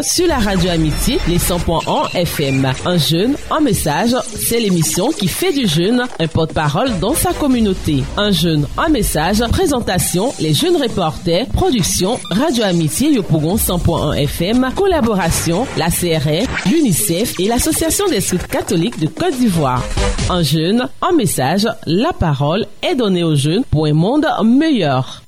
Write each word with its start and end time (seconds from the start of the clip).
Sur 0.00 0.28
la 0.28 0.38
radio 0.38 0.70
Amitié, 0.70 1.18
les 1.26 1.38
100.1 1.38 2.14
FM. 2.14 2.70
Un 2.86 2.98
jeune, 2.98 3.34
un 3.50 3.58
message, 3.58 4.14
c'est 4.22 4.60
l'émission 4.60 5.08
qui 5.08 5.26
fait 5.26 5.52
du 5.52 5.66
jeune 5.66 6.04
un 6.20 6.26
porte-parole 6.28 7.00
dans 7.00 7.14
sa 7.14 7.32
communauté. 7.32 8.04
Un 8.16 8.30
jeune, 8.30 8.68
un 8.76 8.90
message, 8.90 9.42
présentation, 9.50 10.32
les 10.38 10.54
jeunes 10.54 10.76
reporters, 10.76 11.48
production, 11.48 12.16
radio 12.30 12.62
Amitié, 12.62 13.10
Yopougon 13.10 13.56
100.1 13.56 14.14
FM, 14.18 14.70
collaboration, 14.76 15.66
la 15.76 15.86
CRF, 15.86 16.46
l'UNICEF 16.66 17.34
et 17.40 17.48
l'Association 17.48 18.06
des 18.06 18.20
Scouts 18.20 18.46
catholiques 18.48 19.00
de 19.00 19.08
Côte 19.08 19.36
d'Ivoire. 19.36 19.82
Un 20.30 20.44
jeune, 20.44 20.88
un 21.02 21.12
message, 21.16 21.66
la 21.86 22.12
parole 22.12 22.66
est 22.82 22.94
donnée 22.94 23.24
aux 23.24 23.34
jeunes 23.34 23.64
pour 23.64 23.86
un 23.86 23.94
monde 23.94 24.28
meilleur. 24.44 25.22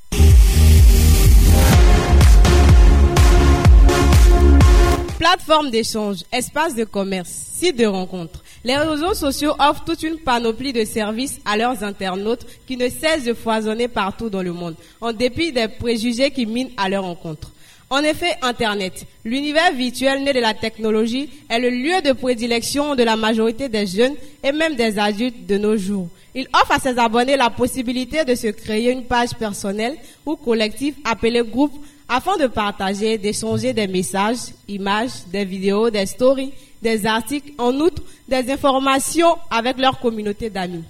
Plateforme 5.21 5.69
d'échange, 5.71 6.25
espace 6.33 6.75
de 6.75 6.85
commerce, 6.85 7.29
site 7.29 7.77
de 7.77 7.85
rencontre. 7.85 8.43
Les 8.65 8.75
réseaux 8.75 9.13
sociaux 9.13 9.53
offrent 9.59 9.85
toute 9.85 10.03
une 10.03 10.17
panoplie 10.17 10.73
de 10.73 10.83
services 10.87 11.41
à 11.45 11.59
leurs 11.59 11.85
internautes 11.85 12.47
qui 12.67 12.79
ne 12.79 12.89
cessent 12.89 13.25
de 13.25 13.35
foisonner 13.35 13.87
partout 13.87 14.31
dans 14.31 14.41
le 14.41 14.55
monde, 14.55 14.77
en 14.99 15.13
dépit 15.13 15.53
des 15.53 15.69
préjugés 15.69 16.31
qui 16.31 16.47
minent 16.47 16.71
à 16.79 16.89
leur 16.89 17.05
rencontre. 17.05 17.53
En 17.91 17.99
effet, 17.99 18.35
Internet, 18.41 19.05
l'univers 19.23 19.75
virtuel 19.75 20.25
né 20.25 20.33
de 20.33 20.41
la 20.41 20.55
technologie, 20.55 21.29
est 21.51 21.59
le 21.59 21.69
lieu 21.69 22.01
de 22.01 22.13
prédilection 22.13 22.95
de 22.95 23.03
la 23.03 23.17
majorité 23.17 23.69
des 23.69 23.87
jeunes 23.87 24.15
et 24.43 24.53
même 24.53 24.75
des 24.75 24.99
adultes 24.99 25.45
de 25.47 25.59
nos 25.59 25.77
jours. 25.77 26.09
Il 26.35 26.49
offre 26.55 26.73
à 26.73 26.79
ses 26.79 26.99
abonnés 26.99 27.37
la 27.37 27.51
possibilité 27.51 28.25
de 28.25 28.35
se 28.35 28.47
créer 28.47 28.91
une 28.91 29.05
page 29.05 29.35
personnelle 29.39 29.97
ou 30.25 30.37
collective 30.37 30.95
appelée 31.05 31.43
groupe 31.43 31.75
afin 32.11 32.37
de 32.37 32.49
partager, 32.49 33.17
d'échanger 33.19 33.73
des 33.73 33.87
messages, 33.87 34.53
images, 34.67 35.25
des 35.29 35.45
vidéos, 35.45 35.91
des 35.91 36.07
stories, 36.07 36.53
des 36.83 37.07
articles, 37.07 37.53
en 37.57 37.73
outre 37.77 38.03
des 38.29 38.51
informations 38.51 39.37
avec 39.49 39.79
leur 39.79 40.01
communauté 40.01 40.51
d'amis. 40.51 40.83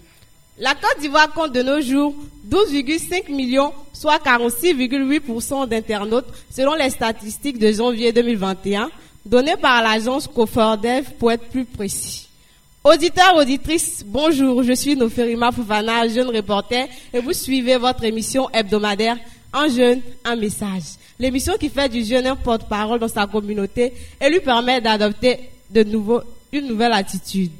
La 0.58 0.74
Côte 0.74 0.98
d'Ivoire 0.98 1.30
compte 1.32 1.52
de 1.52 1.62
nos 1.62 1.80
jours 1.82 2.14
12,5 2.48 3.30
millions, 3.30 3.72
soit 3.92 4.16
46,8% 4.16 5.68
d'internautes 5.68 6.28
selon 6.50 6.74
les 6.74 6.88
statistiques 6.88 7.58
de 7.58 7.70
janvier 7.70 8.12
2021 8.12 8.90
données 9.26 9.56
par 9.60 9.82
l'agence 9.82 10.26
Cofordev 10.26 11.04
pour 11.18 11.32
être 11.32 11.48
plus 11.50 11.66
précis. 11.66 12.28
Auditeurs, 12.82 13.36
auditrices, 13.36 14.02
bonjour, 14.06 14.62
je 14.62 14.72
suis 14.72 14.96
Noferima 14.96 15.52
Foufana, 15.52 16.08
jeune 16.08 16.34
reporter, 16.34 16.88
et 17.12 17.20
vous 17.20 17.34
suivez 17.34 17.76
votre 17.76 18.04
émission 18.04 18.48
hebdomadaire 18.54 19.18
Un 19.52 19.68
jeune, 19.68 20.00
un 20.24 20.36
message 20.36 20.96
l'émission 21.20 21.56
qui 21.58 21.68
fait 21.68 21.88
du 21.88 22.02
jeune 22.02 22.26
un 22.26 22.34
porte-parole 22.34 22.98
dans 22.98 23.08
sa 23.08 23.26
communauté 23.26 23.92
et 24.20 24.30
lui 24.30 24.40
permet 24.40 24.80
d'adopter 24.80 25.38
de 25.70 25.84
nouveau 25.84 26.22
une 26.50 26.66
nouvelle 26.66 26.92
attitude. 26.94 27.52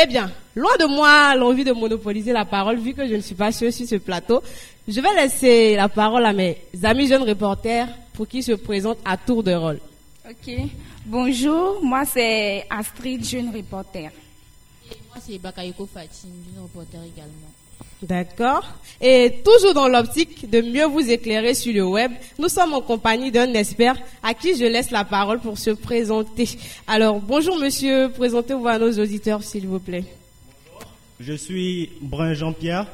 Eh 0.00 0.06
bien, 0.06 0.30
loin 0.54 0.76
de 0.78 0.84
moi 0.84 1.34
l'envie 1.34 1.64
de 1.64 1.72
monopoliser 1.72 2.32
la 2.32 2.44
parole, 2.44 2.78
vu 2.78 2.92
que 2.92 3.08
je 3.08 3.14
ne 3.14 3.20
suis 3.20 3.34
pas 3.34 3.50
sur 3.50 3.72
ce 3.72 3.96
plateau, 3.96 4.42
je 4.86 5.00
vais 5.00 5.14
laisser 5.16 5.74
la 5.74 5.88
parole 5.88 6.24
à 6.24 6.32
mes 6.32 6.58
amis 6.84 7.08
jeunes 7.08 7.24
reporters 7.24 7.88
pour 8.12 8.28
qu'ils 8.28 8.44
se 8.44 8.52
présentent 8.52 9.00
à 9.04 9.16
tour 9.16 9.42
de 9.42 9.54
rôle. 9.54 9.80
Ok. 10.28 10.54
Bonjour, 11.06 11.82
moi 11.82 12.04
c'est 12.04 12.66
Astrid, 12.68 13.24
jeune 13.24 13.50
reporter. 13.54 14.10
Et 14.90 14.96
moi 15.08 15.16
c'est 15.26 15.38
Bakayoko 15.38 15.88
Fatim, 15.92 16.28
jeune 16.54 16.62
reporter 16.62 17.00
également. 17.02 17.50
D'accord. 18.02 18.64
Et 19.00 19.42
toujours 19.44 19.74
dans 19.74 19.88
l'optique 19.88 20.48
de 20.48 20.60
mieux 20.60 20.86
vous 20.86 21.10
éclairer 21.10 21.54
sur 21.54 21.72
le 21.72 21.84
web, 21.84 22.12
nous 22.38 22.48
sommes 22.48 22.72
en 22.72 22.80
compagnie 22.80 23.32
d'un 23.32 23.52
expert 23.54 23.96
à 24.22 24.34
qui 24.34 24.56
je 24.56 24.64
laisse 24.64 24.90
la 24.90 25.04
parole 25.04 25.40
pour 25.40 25.58
se 25.58 25.70
présenter. 25.70 26.48
Alors, 26.86 27.20
bonjour 27.20 27.58
monsieur, 27.58 28.10
présentez-vous 28.10 28.68
à 28.68 28.78
nos 28.78 28.92
auditeurs 28.92 29.42
s'il 29.42 29.66
vous 29.66 29.80
plaît. 29.80 30.04
Bonjour. 30.72 30.92
Je 31.18 31.32
suis 31.32 31.90
Brun 32.00 32.34
Jean-Pierre, 32.34 32.86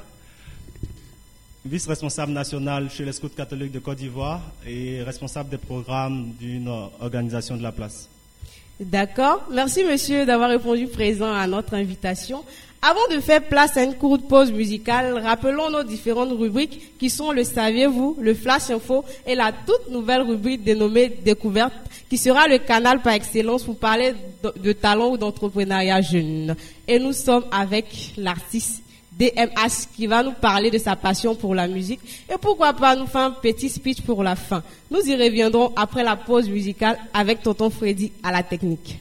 vice-responsable 1.67 2.33
national 2.33 2.90
chez 2.90 3.05
les 3.05 3.12
Scouts 3.12 3.29
catholiques 3.29 3.73
de 3.73 3.80
Côte 3.80 3.98
d'Ivoire 3.98 4.40
et 4.67 5.02
responsable 5.02 5.50
des 5.50 5.58
programmes 5.58 6.33
d'une 6.40 6.68
organisation 7.00 7.58
de 7.58 7.62
la 7.62 7.73
place. 7.73 8.08
D'accord. 8.80 9.46
Merci 9.52 9.84
monsieur 9.84 10.27
d'avoir 10.27 10.50
répondu 10.50 10.89
présent 10.89 11.33
à 11.33 11.46
notre 11.46 11.74
invitation. 11.74 12.42
Avant 12.86 13.08
de 13.11 13.18
faire 13.18 13.42
place 13.42 13.78
à 13.78 13.83
une 13.83 13.95
courte 13.95 14.28
pause 14.28 14.52
musicale, 14.52 15.18
rappelons 15.24 15.70
nos 15.70 15.83
différentes 15.83 16.33
rubriques 16.39 16.98
qui 16.98 17.08
sont 17.08 17.33
le 17.33 17.42
Saviez-vous, 17.42 18.18
le 18.20 18.34
Flash 18.34 18.68
Info 18.68 19.02
et 19.27 19.34
la 19.34 19.52
toute 19.52 19.89
nouvelle 19.90 20.20
rubrique 20.20 20.62
dénommée 20.62 21.08
Découverte 21.08 21.73
qui 22.11 22.18
sera 22.18 22.46
le 22.46 22.58
canal 22.58 23.00
par 23.00 23.14
excellence 23.14 23.62
pour 23.62 23.78
parler 23.78 24.12
de, 24.62 24.73
talent 24.73 25.12
ou 25.12 25.17
d'entrepreneuriat 25.17 26.02
jeune. 26.02 26.55
Et 26.86 26.98
nous 26.98 27.14
sommes 27.14 27.46
avec 27.50 28.12
l'artiste 28.18 28.83
DMH 29.18 29.89
qui 29.96 30.06
va 30.06 30.23
nous 30.23 30.33
parler 30.33 30.70
de 30.70 30.77
sa 30.77 30.94
passion 30.94 31.34
pour 31.34 31.55
la 31.55 31.67
musique 31.67 32.00
et 32.28 32.36
pourquoi 32.39 32.74
pas 32.74 32.94
nous 32.96 33.06
faire 33.06 33.23
un 33.23 33.30
petit 33.30 33.70
speech 33.70 34.02
pour 34.02 34.23
la 34.23 34.36
fin. 34.36 34.62
Nous 34.90 35.00
y 35.00 35.14
reviendrons 35.17 35.73
après 35.74 36.02
la 36.05 36.17
pause 36.17 36.50
musicale 36.50 36.98
avec 37.14 37.42
tonton 37.42 37.70
Freddy 37.70 38.12
à 38.23 38.30
la 38.30 38.42
technique. 38.42 38.98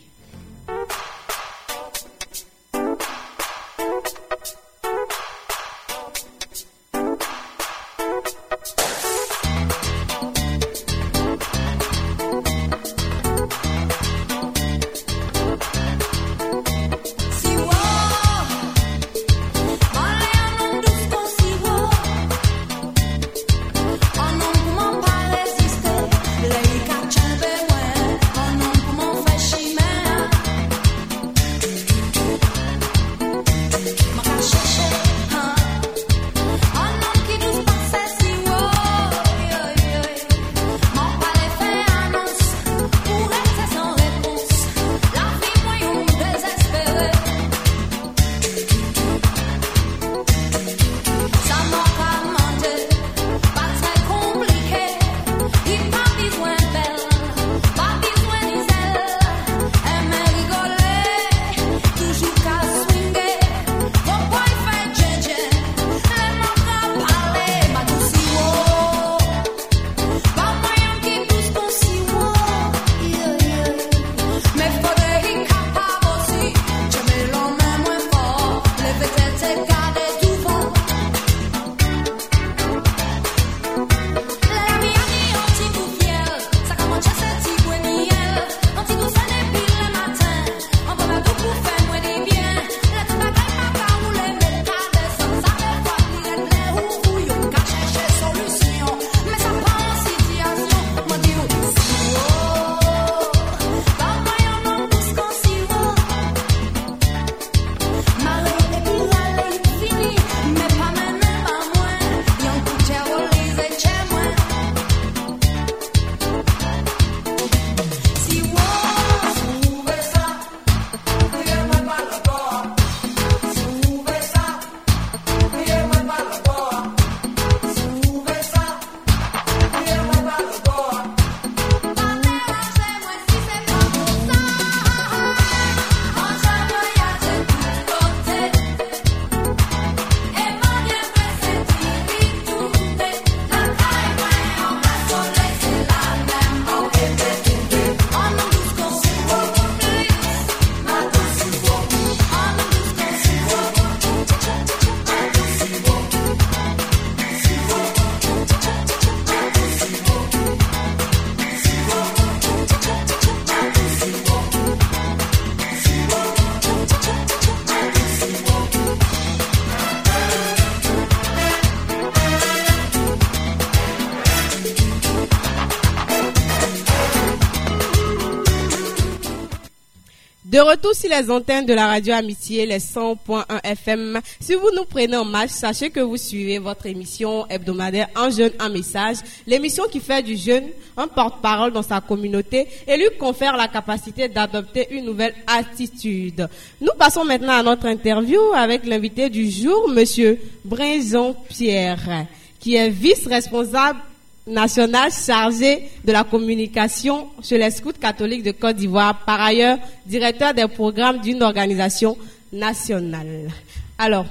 De 180.53 180.59
retour 180.59 180.93
sur 180.93 181.09
les 181.09 181.31
antennes 181.31 181.65
de 181.65 181.73
la 181.73 181.87
radio 181.87 182.13
Amitié, 182.13 182.67
les 182.67 182.77
100.1 182.77 183.43
FM. 183.63 184.19
Si 184.39 184.53
vous 184.53 184.69
nous 184.75 184.85
prenez 184.85 185.17
en 185.17 185.25
match, 185.25 185.49
sachez 185.49 185.89
que 185.89 185.99
vous 185.99 186.15
suivez 186.15 186.59
votre 186.59 186.85
émission 186.85 187.47
hebdomadaire 187.49 188.09
Un 188.15 188.29
jeune, 188.29 188.51
un 188.59 188.69
message. 188.69 189.17
L'émission 189.47 189.85
qui 189.91 189.99
fait 189.99 190.21
du 190.21 190.37
jeune 190.37 190.65
un 190.95 191.07
porte-parole 191.07 191.71
dans 191.71 191.81
sa 191.81 192.01
communauté 192.01 192.67
et 192.85 192.97
lui 192.97 193.07
confère 193.19 193.57
la 193.57 193.67
capacité 193.67 194.27
d'adopter 194.27 194.89
une 194.91 195.05
nouvelle 195.05 195.33
attitude. 195.47 196.47
Nous 196.79 196.91
passons 196.99 197.25
maintenant 197.25 197.53
à 197.53 197.63
notre 197.63 197.87
interview 197.87 198.39
avec 198.55 198.85
l'invité 198.85 199.31
du 199.31 199.49
jour, 199.49 199.89
monsieur 199.89 200.39
Brinzon 200.63 201.35
Pierre, 201.49 202.27
qui 202.59 202.75
est 202.75 202.91
vice-responsable 202.91 204.01
national 204.45 205.11
chargé 205.11 205.89
de 206.03 206.11
la 206.11 206.23
communication 206.23 207.29
chez 207.41 207.57
les 207.57 207.71
scouts 207.71 207.93
catholiques 207.93 208.43
de 208.43 208.51
Côte 208.51 208.75
d'Ivoire, 208.75 209.23
par 209.25 209.39
ailleurs 209.41 209.77
directeur 210.05 210.53
des 210.53 210.67
programmes 210.67 211.19
d'une 211.21 211.41
organisation 211.41 212.17
nationale. 212.51 213.49
Alors, 213.97 214.25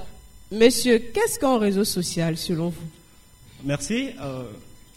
monsieur, 0.50 0.98
qu'est-ce 0.98 1.38
qu'un 1.38 1.58
réseau 1.58 1.84
social 1.84 2.36
selon 2.36 2.68
vous? 2.68 2.86
Merci. 3.64 4.10
Euh, 4.20 4.44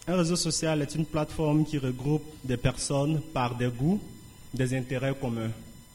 un 0.08 0.16
réseau 0.16 0.36
social 0.36 0.82
est 0.82 0.94
une 0.94 1.06
plateforme 1.06 1.64
qui 1.64 1.78
regroupe 1.78 2.24
des 2.44 2.56
personnes 2.56 3.20
par 3.32 3.56
des 3.56 3.68
goûts, 3.68 4.00
des 4.54 4.76
intérêts 4.76 5.14
communs. 5.20 5.50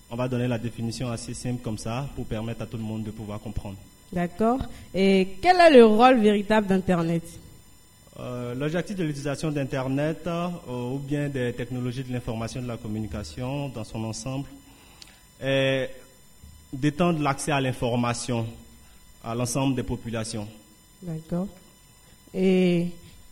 On 0.09 0.17
va 0.17 0.27
donner 0.27 0.47
la 0.47 0.57
définition 0.57 1.09
assez 1.09 1.33
simple 1.33 1.61
comme 1.63 1.77
ça 1.77 2.09
pour 2.15 2.25
permettre 2.25 2.63
à 2.63 2.65
tout 2.65 2.75
le 2.75 2.83
monde 2.83 3.03
de 3.03 3.11
pouvoir 3.11 3.39
comprendre. 3.39 3.77
D'accord. 4.11 4.59
Et 4.93 5.37
quel 5.41 5.55
est 5.57 5.77
le 5.77 5.85
rôle 5.85 6.19
véritable 6.19 6.67
d'Internet? 6.67 7.23
Euh, 8.19 8.53
L'objectif 8.55 8.95
de 8.95 9.03
l'utilisation 9.03 9.51
d'Internet 9.51 10.27
euh, 10.27 10.49
ou 10.67 10.99
bien 10.99 11.29
des 11.29 11.53
technologies 11.53 12.03
de 12.03 12.11
l'information 12.11 12.59
et 12.59 12.63
de 12.63 12.67
la 12.67 12.77
communication 12.77 13.69
dans 13.69 13.83
son 13.83 14.03
ensemble 14.03 14.47
est 15.41 15.89
d'étendre 16.73 17.21
l'accès 17.21 17.51
à 17.51 17.61
l'information 17.61 18.45
à 19.23 19.35
l'ensemble 19.35 19.75
des 19.75 19.83
populations. 19.83 20.47
D'accord. 21.01 21.47
Et 22.33 22.87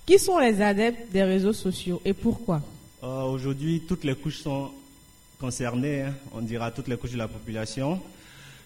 qui 0.05 0.19
sont 0.19 0.37
les 0.39 0.61
adeptes 0.61 1.11
des 1.11 1.23
réseaux 1.23 1.53
sociaux 1.53 2.01
et 2.05 2.13
pourquoi? 2.13 2.61
Euh, 3.03 3.23
Aujourd'hui, 3.23 3.81
toutes 3.87 4.03
les 4.03 4.15
couches 4.15 4.39
sont 4.41 4.71
concernées, 5.39 6.01
hein. 6.01 6.13
on 6.33 6.41
dira 6.41 6.71
toutes 6.71 6.87
les 6.87 6.97
couches 6.97 7.13
de 7.13 7.17
la 7.17 7.27
population 7.27 8.01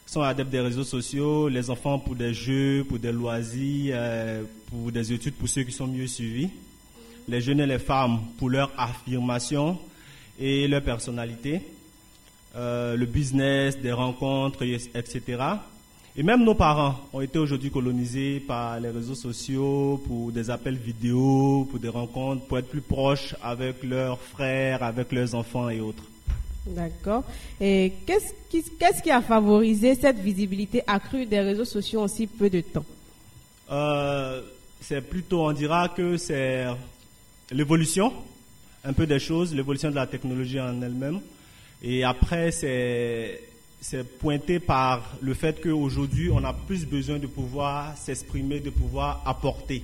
sont 0.06 0.22
adeptes 0.22 0.50
des 0.52 0.60
réseaux 0.60 0.84
sociaux, 0.84 1.48
les 1.50 1.70
enfants 1.70 2.00
pour 2.00 2.16
des 2.16 2.34
jeux, 2.34 2.86
pour 2.88 3.00
des 3.00 3.12
loisirs, 3.12 3.96
euh, 3.98 4.44
pour 4.70 4.92
des 4.92 5.14
études 5.14 5.36
pour 5.36 5.50
ceux 5.50 5.64
qui 5.64 5.72
sont 5.72 5.88
mieux 5.88 6.08
suivis, 6.08 6.50
les 7.28 7.42
jeunes 7.42 7.62
et 7.62 7.66
les 7.66 7.80
femmes 7.80 8.20
pour 8.38 8.50
leur 8.50 8.72
affirmation 8.78 9.80
et 10.40 10.68
leur 10.68 10.82
personnalité, 10.82 11.62
euh, 12.56 12.96
le 12.96 13.06
business, 13.06 13.78
des 13.80 13.92
rencontres, 13.92 14.64
etc. 14.64 15.22
Et 16.16 16.22
même 16.22 16.44
nos 16.44 16.54
parents 16.54 16.96
ont 17.12 17.22
été 17.22 17.40
aujourd'hui 17.40 17.72
colonisés 17.72 18.40
par 18.40 18.80
les 18.80 18.90
réseaux 18.90 19.16
sociaux 19.16 20.00
pour 20.06 20.32
des 20.32 20.52
appels 20.52 20.78
vidéo, 20.78 21.68
pour 21.72 21.80
des 21.80 21.90
rencontres, 21.90 22.46
pour 22.46 22.60
être 22.60 22.70
plus 22.70 22.82
proches 22.82 23.36
avec 23.42 23.84
leurs 23.84 24.20
frères, 24.20 24.84
avec 24.84 25.12
leurs 25.12 25.34
enfants 25.34 25.70
et 25.70 25.80
autres. 25.82 26.04
D'accord. 26.66 27.24
Et 27.60 27.94
qu'est-ce 28.06 29.02
qui, 29.02 29.12
a 29.12 29.22
favorisé 29.22 29.96
cette 29.96 30.20
visibilité 30.20 30.82
accrue 30.88 31.26
des 31.26 31.42
réseaux 31.42 31.66
sociaux 31.66 32.02
en 32.02 32.08
si 32.08 32.28
peu 32.28 32.50
de 32.50 32.62
temps? 32.62 32.86
Euh, 33.72 34.42
C'est 34.80 35.02
plutôt, 35.02 35.46
on 35.46 35.52
dira 35.54 35.90
que 35.90 36.18
c'est 36.18 36.66
l'évolution, 37.52 38.14
un 38.84 38.94
peu 38.94 39.06
des 39.08 39.20
choses, 39.20 39.54
l'évolution 39.54 39.90
de 39.90 39.96
la 39.96 40.08
technologie 40.08 40.60
en 40.60 40.82
elle-même. 40.82 41.22
Et 41.82 42.04
après, 42.04 42.52
c'est, 42.52 43.42
c'est 43.82 44.04
pointé 44.18 44.60
par 44.60 45.18
le 45.22 45.34
fait 45.34 45.62
qu'aujourd'hui, 45.62 46.30
on 46.32 46.44
a 46.44 46.54
plus 46.54 46.86
besoin 46.86 47.20
de 47.20 47.28
pouvoir 47.28 47.98
s'exprimer, 47.98 48.62
de 48.62 48.70
pouvoir 48.70 49.22
apporter. 49.26 49.84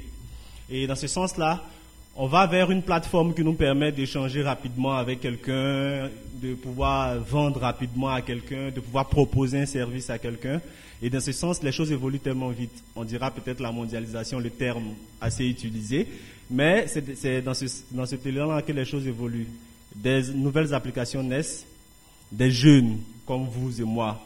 Et 0.70 0.88
dans 0.88 0.96
ce 0.96 1.08
sens-là, 1.08 1.64
on 2.22 2.28
va 2.28 2.46
vers 2.48 2.70
une 2.70 2.82
plateforme 2.82 3.34
qui 3.34 3.46
nous 3.46 3.54
permet 3.54 3.94
d'échanger 3.94 4.42
rapidement 4.42 4.92
avec 4.98 5.22
quelqu'un, 5.22 6.10
de 6.34 6.54
pouvoir 6.54 7.18
vendre 7.22 7.62
rapidement 7.62 8.10
à 8.10 8.22
quelqu'un, 8.22 8.72
de 8.72 8.82
pouvoir 8.82 9.08
proposer 9.08 9.62
un 9.62 9.66
service 9.66 10.10
à 10.10 10.20
quelqu'un. 10.20 10.60
Et 11.02 11.10
dans 11.10 11.22
ce 11.22 11.32
sens, 11.32 11.64
les 11.64 11.72
choses 11.72 11.94
évoluent 11.94 12.20
tellement 12.20 12.50
vite. 12.50 12.84
On 12.94 13.06
dira 13.06 13.32
peut-être 13.32 13.62
la 13.62 13.72
mondialisation, 13.72 14.38
le 14.38 14.50
terme 14.50 14.96
assez 15.22 15.46
utilisé, 15.46 16.10
mais 16.52 16.88
c'est 16.88 17.42
dans 17.42 17.54
ce, 17.54 17.66
dans 17.90 18.06
ce 18.06 18.18
là 18.30 18.62
que 18.64 18.74
les 18.74 18.84
choses 18.84 19.08
évoluent. 19.08 19.48
Des 19.96 20.34
nouvelles 20.34 20.74
applications 20.74 21.24
naissent, 21.24 21.66
des 22.30 22.52
jeunes 22.52 22.98
comme 23.26 23.46
vous 23.46 23.80
et 23.80 23.86
moi 23.86 24.20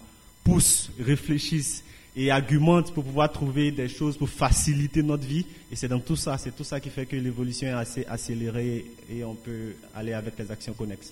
poussent, 0.44 0.90
réfléchissent 1.00 1.84
et 2.16 2.30
argumente 2.30 2.94
pour 2.94 3.04
pouvoir 3.04 3.32
trouver 3.32 3.72
des 3.72 3.88
choses 3.88 4.18
pour 4.18 4.30
faciliter 4.30 5.02
notre 5.02 5.26
vie. 5.26 5.46
Et 5.72 5.76
c'est 5.76 5.88
dans 5.88 6.00
tout 6.00 6.16
ça, 6.16 6.38
c'est 6.38 6.56
tout 6.56 6.64
ça 6.64 6.80
qui 6.80 6.90
fait 6.90 7.06
que 7.06 7.16
l'évolution 7.16 7.68
est 7.68 7.72
assez 7.72 8.06
accélérée 8.06 8.86
et 9.10 9.24
on 9.24 9.34
peut 9.34 9.74
aller 9.96 10.14
avec 10.14 10.38
les 10.38 10.52
actions 10.52 10.74
connexes. 10.74 11.12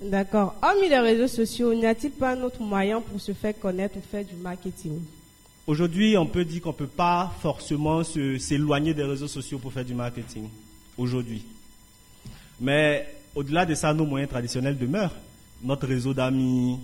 D'accord. 0.00 0.54
Hormis 0.62 0.88
les 0.88 0.98
réseaux 0.98 1.28
sociaux, 1.28 1.74
n'y 1.74 1.86
a-t-il 1.86 2.12
pas 2.12 2.32
un 2.32 2.42
autre 2.42 2.62
moyen 2.62 3.00
pour 3.00 3.20
se 3.20 3.32
faire 3.32 3.58
connaître 3.58 3.96
ou 3.96 4.00
faire 4.00 4.24
du 4.24 4.36
marketing? 4.36 5.00
Aujourd'hui, 5.66 6.16
on 6.16 6.26
peut 6.26 6.44
dire 6.44 6.62
qu'on 6.62 6.70
ne 6.70 6.74
peut 6.74 6.86
pas 6.86 7.34
forcément 7.40 8.02
s'éloigner 8.04 8.94
des 8.94 9.02
réseaux 9.02 9.28
sociaux 9.28 9.58
pour 9.58 9.72
faire 9.72 9.84
du 9.84 9.94
marketing. 9.94 10.48
Aujourd'hui. 10.96 11.42
Mais 12.60 13.06
au-delà 13.34 13.66
de 13.66 13.74
ça, 13.74 13.92
nos 13.92 14.06
moyens 14.06 14.30
traditionnels 14.30 14.78
demeurent. 14.78 15.14
Notre 15.62 15.86
réseau 15.86 16.14
d'amis, 16.14 16.78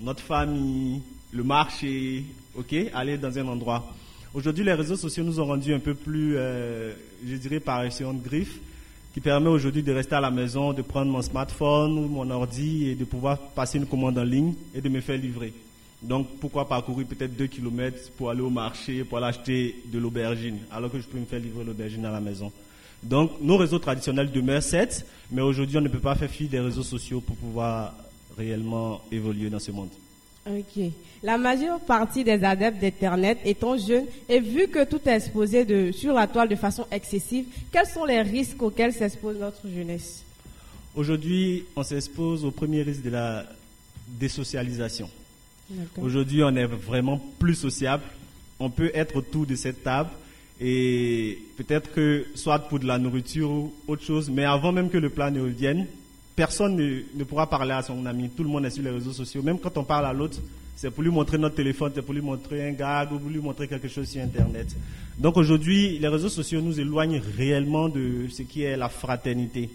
notre 0.00 0.22
famille, 0.22 1.02
le 1.32 1.42
marché, 1.42 2.24
ok, 2.56 2.74
aller 2.94 3.18
dans 3.18 3.36
un 3.38 3.48
endroit. 3.48 3.84
Aujourd'hui, 4.32 4.64
les 4.64 4.74
réseaux 4.74 4.96
sociaux 4.96 5.24
nous 5.24 5.40
ont 5.40 5.46
rendu 5.46 5.74
un 5.74 5.80
peu 5.80 5.94
plus, 5.94 6.36
euh, 6.36 6.92
je 7.26 7.34
dirais, 7.36 7.60
par 7.60 7.82
de 7.82 8.22
griffe, 8.22 8.60
qui 9.12 9.20
permet 9.20 9.48
aujourd'hui 9.48 9.82
de 9.82 9.92
rester 9.92 10.14
à 10.14 10.20
la 10.20 10.30
maison, 10.30 10.72
de 10.72 10.82
prendre 10.82 11.10
mon 11.10 11.22
smartphone 11.22 11.98
ou 11.98 12.06
mon 12.06 12.30
ordi 12.30 12.88
et 12.88 12.94
de 12.94 13.04
pouvoir 13.04 13.38
passer 13.38 13.78
une 13.78 13.86
commande 13.86 14.18
en 14.18 14.22
ligne 14.22 14.54
et 14.72 14.80
de 14.80 14.88
me 14.88 15.00
faire 15.00 15.18
livrer. 15.18 15.52
Donc, 16.00 16.28
pourquoi 16.40 16.68
parcourir 16.68 17.06
peut-être 17.06 17.36
deux 17.36 17.48
kilomètres 17.48 18.10
pour 18.16 18.30
aller 18.30 18.40
au 18.40 18.50
marché, 18.50 19.04
pour 19.04 19.18
aller 19.18 19.26
acheter 19.26 19.82
de 19.86 19.98
l'aubergine, 19.98 20.58
alors 20.70 20.90
que 20.90 21.00
je 21.00 21.06
peux 21.06 21.18
me 21.18 21.26
faire 21.26 21.40
livrer 21.40 21.64
l'aubergine 21.64 22.04
à 22.06 22.12
la 22.12 22.20
maison. 22.20 22.52
Donc, 23.02 23.32
nos 23.40 23.56
réseaux 23.56 23.78
traditionnels 23.78 24.30
demeurent 24.30 24.62
7, 24.62 25.06
mais 25.32 25.42
aujourd'hui, 25.42 25.76
on 25.76 25.82
ne 25.82 25.88
peut 25.88 25.98
pas 25.98 26.14
faire 26.14 26.30
fi 26.30 26.46
des 26.46 26.60
réseaux 26.60 26.82
sociaux 26.82 27.20
pour 27.20 27.36
pouvoir 27.36 27.94
réellement 28.38 29.00
évoluer 29.10 29.50
dans 29.50 29.58
ce 29.58 29.72
monde. 29.72 29.90
Ok. 30.58 30.82
La 31.22 31.36
majeure 31.36 31.80
partie 31.80 32.24
des 32.24 32.42
adeptes 32.42 32.80
d'Internet 32.80 33.38
étant 33.44 33.76
jeunes 33.76 34.06
et 34.28 34.40
vu 34.40 34.68
que 34.68 34.84
tout 34.84 35.00
est 35.06 35.16
exposé 35.16 35.64
de, 35.64 35.92
sur 35.92 36.14
la 36.14 36.26
toile 36.26 36.48
de 36.48 36.56
façon 36.56 36.86
excessive, 36.90 37.46
quels 37.70 37.86
sont 37.86 38.04
les 38.04 38.22
risques 38.22 38.62
auxquels 38.62 38.92
s'expose 38.92 39.36
notre 39.38 39.68
jeunesse? 39.68 40.24
Aujourd'hui, 40.94 41.64
on 41.76 41.82
s'expose 41.82 42.44
au 42.44 42.50
premier 42.50 42.82
risque 42.82 43.02
de 43.02 43.10
la 43.10 43.44
désocialisation. 44.08 45.08
Aujourd'hui, 46.00 46.42
on 46.42 46.56
est 46.56 46.66
vraiment 46.66 47.20
plus 47.38 47.54
sociable. 47.54 48.02
On 48.58 48.70
peut 48.70 48.90
être 48.94 49.16
autour 49.16 49.46
de 49.46 49.54
cette 49.54 49.84
table 49.84 50.10
et 50.60 51.38
peut-être 51.56 51.92
que 51.92 52.26
soit 52.34 52.58
pour 52.58 52.80
de 52.80 52.86
la 52.86 52.98
nourriture 52.98 53.50
ou 53.50 53.72
autre 53.86 54.02
chose, 54.02 54.30
mais 54.30 54.44
avant 54.44 54.72
même 54.72 54.90
que 54.90 54.98
le 54.98 55.10
plan 55.10 55.30
ne 55.30 55.42
vienne, 55.42 55.86
personne 56.40 56.74
ne, 57.14 57.24
pourra 57.24 57.46
parler 57.46 57.72
à 57.72 57.82
son 57.82 58.06
ami. 58.06 58.30
Tout 58.30 58.42
le 58.42 58.48
monde 58.48 58.64
est 58.64 58.70
sur 58.70 58.82
les 58.82 58.88
réseaux 58.88 59.12
sociaux. 59.12 59.42
Même 59.42 59.58
quand 59.58 59.76
on 59.76 59.84
parle 59.84 60.06
à 60.06 60.12
l'autre, 60.14 60.38
c'est 60.74 60.90
pour 60.90 61.02
lui 61.02 61.10
montrer 61.10 61.36
notre 61.36 61.54
téléphone, 61.56 61.92
c'est 61.94 62.00
pour 62.00 62.14
lui 62.14 62.22
montrer 62.22 62.66
un 62.66 62.72
gag 62.72 63.12
ou 63.12 63.18
pour 63.18 63.28
lui 63.28 63.40
montrer 63.40 63.68
quelque 63.68 63.88
chose 63.88 64.08
sur 64.08 64.22
Internet. 64.22 64.74
Donc 65.18 65.36
aujourd'hui, 65.36 65.98
les 65.98 66.08
réseaux 66.08 66.30
sociaux 66.30 66.62
nous 66.62 66.80
éloignent 66.80 67.20
réellement 67.36 67.90
de 67.90 68.26
ce 68.30 68.40
qui 68.40 68.62
est 68.62 68.74
la 68.74 68.88
fraternité. 68.88 69.68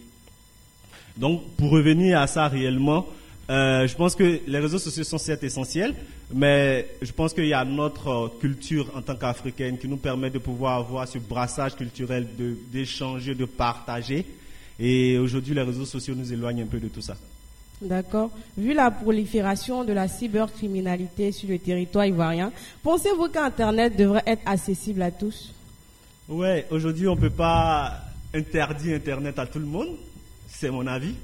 Donc 1.16 1.44
pour 1.56 1.70
revenir 1.70 2.20
à 2.20 2.26
ça 2.26 2.48
réellement, 2.48 3.06
euh, 3.52 3.86
je 3.88 3.96
pense 3.96 4.16
que 4.16 4.40
les 4.48 4.58
réseaux 4.58 4.80
sociaux 4.80 5.04
sont 5.04 5.20
certes 5.20 5.44
essentiels, 5.44 5.94
mais 6.34 6.88
je 7.00 7.12
pense 7.12 7.36
qu'il 7.36 7.46
y 7.46 7.54
a 7.54 7.64
notre 7.64 8.40
culture 8.40 8.88
en 8.96 9.04
tant 9.04 9.16
qu'Africaine 9.16 9.78
qui 9.78 9.88
nous 9.88 9.98
permet 9.98 10.32
de 10.32 10.40
pouvoir 10.40 10.80
avoir 10.80 11.08
ce 11.08 11.20
brassage 11.20 11.76
culturel, 11.76 12.28
d'échanger, 12.74 13.36
de 13.36 13.46
partager. 13.46 14.26
Et 14.80 15.18
aujourd'hui, 15.18 15.54
les 15.54 15.62
réseaux 15.62 15.86
sociaux 15.86 16.16
nous 16.16 16.32
éloignent 16.32 16.64
un 16.64 16.68
peu 16.68 16.80
de 16.80 16.88
tout 16.88 17.02
ça. 17.02 17.16
D'accord. 17.82 18.32
Vu 18.58 18.74
la 18.74 18.90
prolifération 18.90 19.84
de 19.84 19.94
la 19.94 20.08
cybercriminalité 20.08 21.32
sur 21.32 21.50
le 21.50 21.60
territoire 21.60 22.06
ivoirien, 22.06 22.52
pensez-vous 22.84 23.30
qu'Internet 23.30 23.98
devrait 23.98 24.24
être 24.26 24.42
accessible 24.46 25.02
à 25.02 25.12
tous? 25.12 25.54
Oui, 26.28 26.64
aujourd'hui, 26.72 27.08
on 27.08 27.16
ne 27.16 27.20
peut 27.20 27.30
pas 27.30 28.02
interdire 28.34 28.96
Internet 28.96 29.38
à 29.40 29.46
tout 29.46 29.60
le 29.60 29.66
monde. 29.66 29.90
C'est 30.48 30.70
mon 30.70 30.88
avis. 30.88 31.16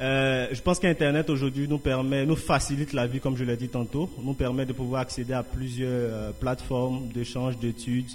Euh, 0.00 0.48
je 0.52 0.60
pense 0.62 0.78
qu'Internet 0.78 1.28
aujourd'hui 1.30 1.68
nous 1.68 1.78
permet, 1.78 2.24
nous 2.24 2.36
facilite 2.36 2.92
la 2.92 3.06
vie, 3.06 3.20
comme 3.20 3.36
je 3.36 3.44
l'ai 3.44 3.56
dit 3.56 3.68
tantôt, 3.68 4.10
nous 4.22 4.34
permet 4.34 4.66
de 4.66 4.72
pouvoir 4.72 5.02
accéder 5.02 5.32
à 5.32 5.42
plusieurs 5.42 5.90
euh, 5.90 6.32
plateformes 6.32 7.08
d'échange 7.08 7.58
d'études, 7.58 8.10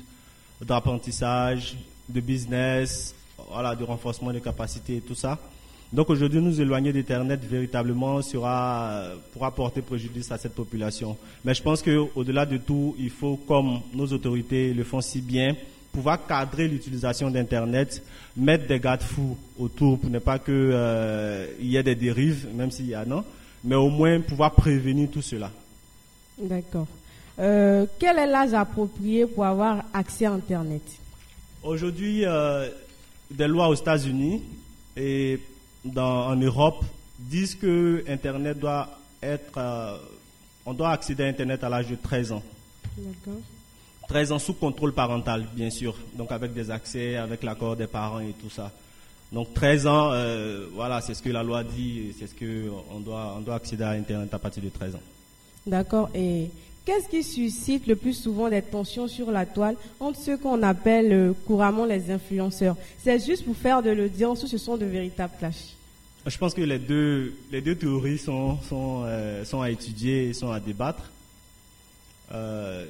d'apprentissage, 0.61 1.77
de 2.09 2.19
business, 2.19 3.13
voilà, 3.49 3.75
de 3.75 3.83
renforcement 3.83 4.31
des 4.31 4.41
capacités 4.41 4.97
et 4.97 5.01
tout 5.01 5.15
ça. 5.15 5.37
Donc 5.91 6.09
aujourd'hui, 6.09 6.41
nous 6.41 6.59
éloigner 6.59 6.91
d'Internet 6.91 7.39
véritablement 7.45 8.21
sera 8.21 9.03
pourra 9.31 9.51
porter 9.51 9.81
préjudice 9.81 10.29
à 10.31 10.37
cette 10.37 10.53
population. 10.53 11.15
Mais 11.45 11.53
je 11.53 11.63
pense 11.63 11.81
que 11.81 12.07
au-delà 12.13 12.45
de 12.45 12.57
tout, 12.57 12.93
il 12.99 13.09
faut, 13.09 13.37
comme 13.37 13.79
nos 13.93 14.07
autorités 14.07 14.73
le 14.73 14.83
font 14.83 14.99
si 14.99 15.21
bien, 15.21 15.55
pouvoir 15.93 16.27
cadrer 16.27 16.67
l'utilisation 16.67 17.31
d'Internet, 17.31 18.03
mettre 18.35 18.67
des 18.67 18.79
garde-fous 18.79 19.37
autour 19.57 19.97
pour 19.97 20.09
ne 20.09 20.19
pas 20.19 20.39
qu'il 20.39 20.53
euh, 20.53 21.47
y 21.61 21.77
ait 21.77 21.83
des 21.83 21.95
dérives, 21.95 22.47
même 22.53 22.69
s'il 22.69 22.89
y 22.89 22.95
en 22.95 23.09
a, 23.09 23.23
mais 23.63 23.75
au 23.75 23.89
moins 23.89 24.19
pouvoir 24.19 24.53
prévenir 24.53 25.09
tout 25.09 25.21
cela. 25.21 25.49
D'accord. 26.37 26.87
Euh, 27.39 27.85
quel 27.97 28.19
est 28.19 28.27
l'âge 28.27 28.53
approprié 28.53 29.25
pour 29.25 29.45
avoir 29.45 29.83
accès 29.93 30.25
à 30.25 30.33
Internet? 30.33 30.83
Aujourd'hui, 31.63 32.25
euh, 32.25 32.69
des 33.29 33.47
lois 33.47 33.67
aux 33.69 33.75
États-Unis 33.75 34.41
et 34.95 35.39
en 35.95 36.35
Europe 36.35 36.83
disent 37.19 37.55
que 37.55 38.03
Internet 38.07 38.59
doit 38.59 38.89
être, 39.21 39.99
on 40.65 40.73
doit 40.73 40.91
accéder 40.91 41.23
à 41.23 41.27
Internet 41.27 41.63
à 41.63 41.69
l'âge 41.69 41.87
de 41.87 41.95
13 41.95 42.31
ans. 42.31 42.43
D'accord. 42.97 43.41
13 44.07 44.31
ans 44.31 44.39
sous 44.39 44.53
contrôle 44.53 44.93
parental, 44.93 45.45
bien 45.53 45.69
sûr, 45.69 45.93
donc 46.15 46.31
avec 46.31 46.53
des 46.53 46.71
accès, 46.71 47.17
avec 47.17 47.43
l'accord 47.43 47.75
des 47.75 47.87
parents 47.87 48.19
et 48.19 48.33
tout 48.41 48.49
ça. 48.49 48.71
Donc 49.31 49.53
13 49.53 49.87
ans, 49.87 50.11
euh, 50.13 50.67
voilà, 50.73 51.01
c'est 51.01 51.13
ce 51.13 51.21
que 51.21 51.29
la 51.29 51.43
loi 51.43 51.63
dit, 51.63 52.15
c'est 52.17 52.27
ce 52.27 52.33
que 52.33 52.69
on 52.89 53.01
doit, 53.01 53.35
on 53.37 53.41
doit 53.41 53.55
accéder 53.55 53.83
à 53.83 53.89
Internet 53.89 54.33
à 54.33 54.39
partir 54.39 54.63
de 54.63 54.69
13 54.69 54.95
ans. 54.95 55.01
D'accord. 55.65 56.09
Et 56.15 56.49
qu'est-ce 56.87 57.09
qui 57.09 57.21
suscite 57.21 57.85
le 57.85 57.97
plus 57.97 58.13
souvent 58.13 58.49
des 58.49 58.61
tensions 58.61 59.09
sur 59.09 59.29
la 59.29 59.45
toile 59.45 59.75
entre 59.99 60.19
ceux 60.19 60.37
qu'on 60.37 60.63
appelle 60.63 61.11
euh, 61.11 61.33
couramment 61.45 61.85
les 61.85 62.09
influenceurs? 62.09 62.77
C'est 63.03 63.23
juste 63.23 63.43
pour 63.43 63.57
faire 63.57 63.83
de 63.83 63.89
l'audience 63.89 64.41
ou 64.43 64.47
ce 64.47 64.57
sont 64.57 64.77
de 64.77 64.85
véritables 64.85 65.33
clashs? 65.37 65.75
Je 66.25 66.37
pense 66.37 66.53
que 66.53 66.61
les 66.61 66.79
deux, 66.79 67.33
les 67.51 67.61
deux 67.61 67.75
théories 67.75 68.17
sont, 68.17 68.57
sont, 68.61 69.03
euh, 69.05 69.43
sont 69.43 69.61
à 69.61 69.69
étudier 69.69 70.29
et 70.29 70.33
sont 70.33 70.49
à 70.49 70.59
débattre. 70.61 71.11
Euh, 72.31 72.85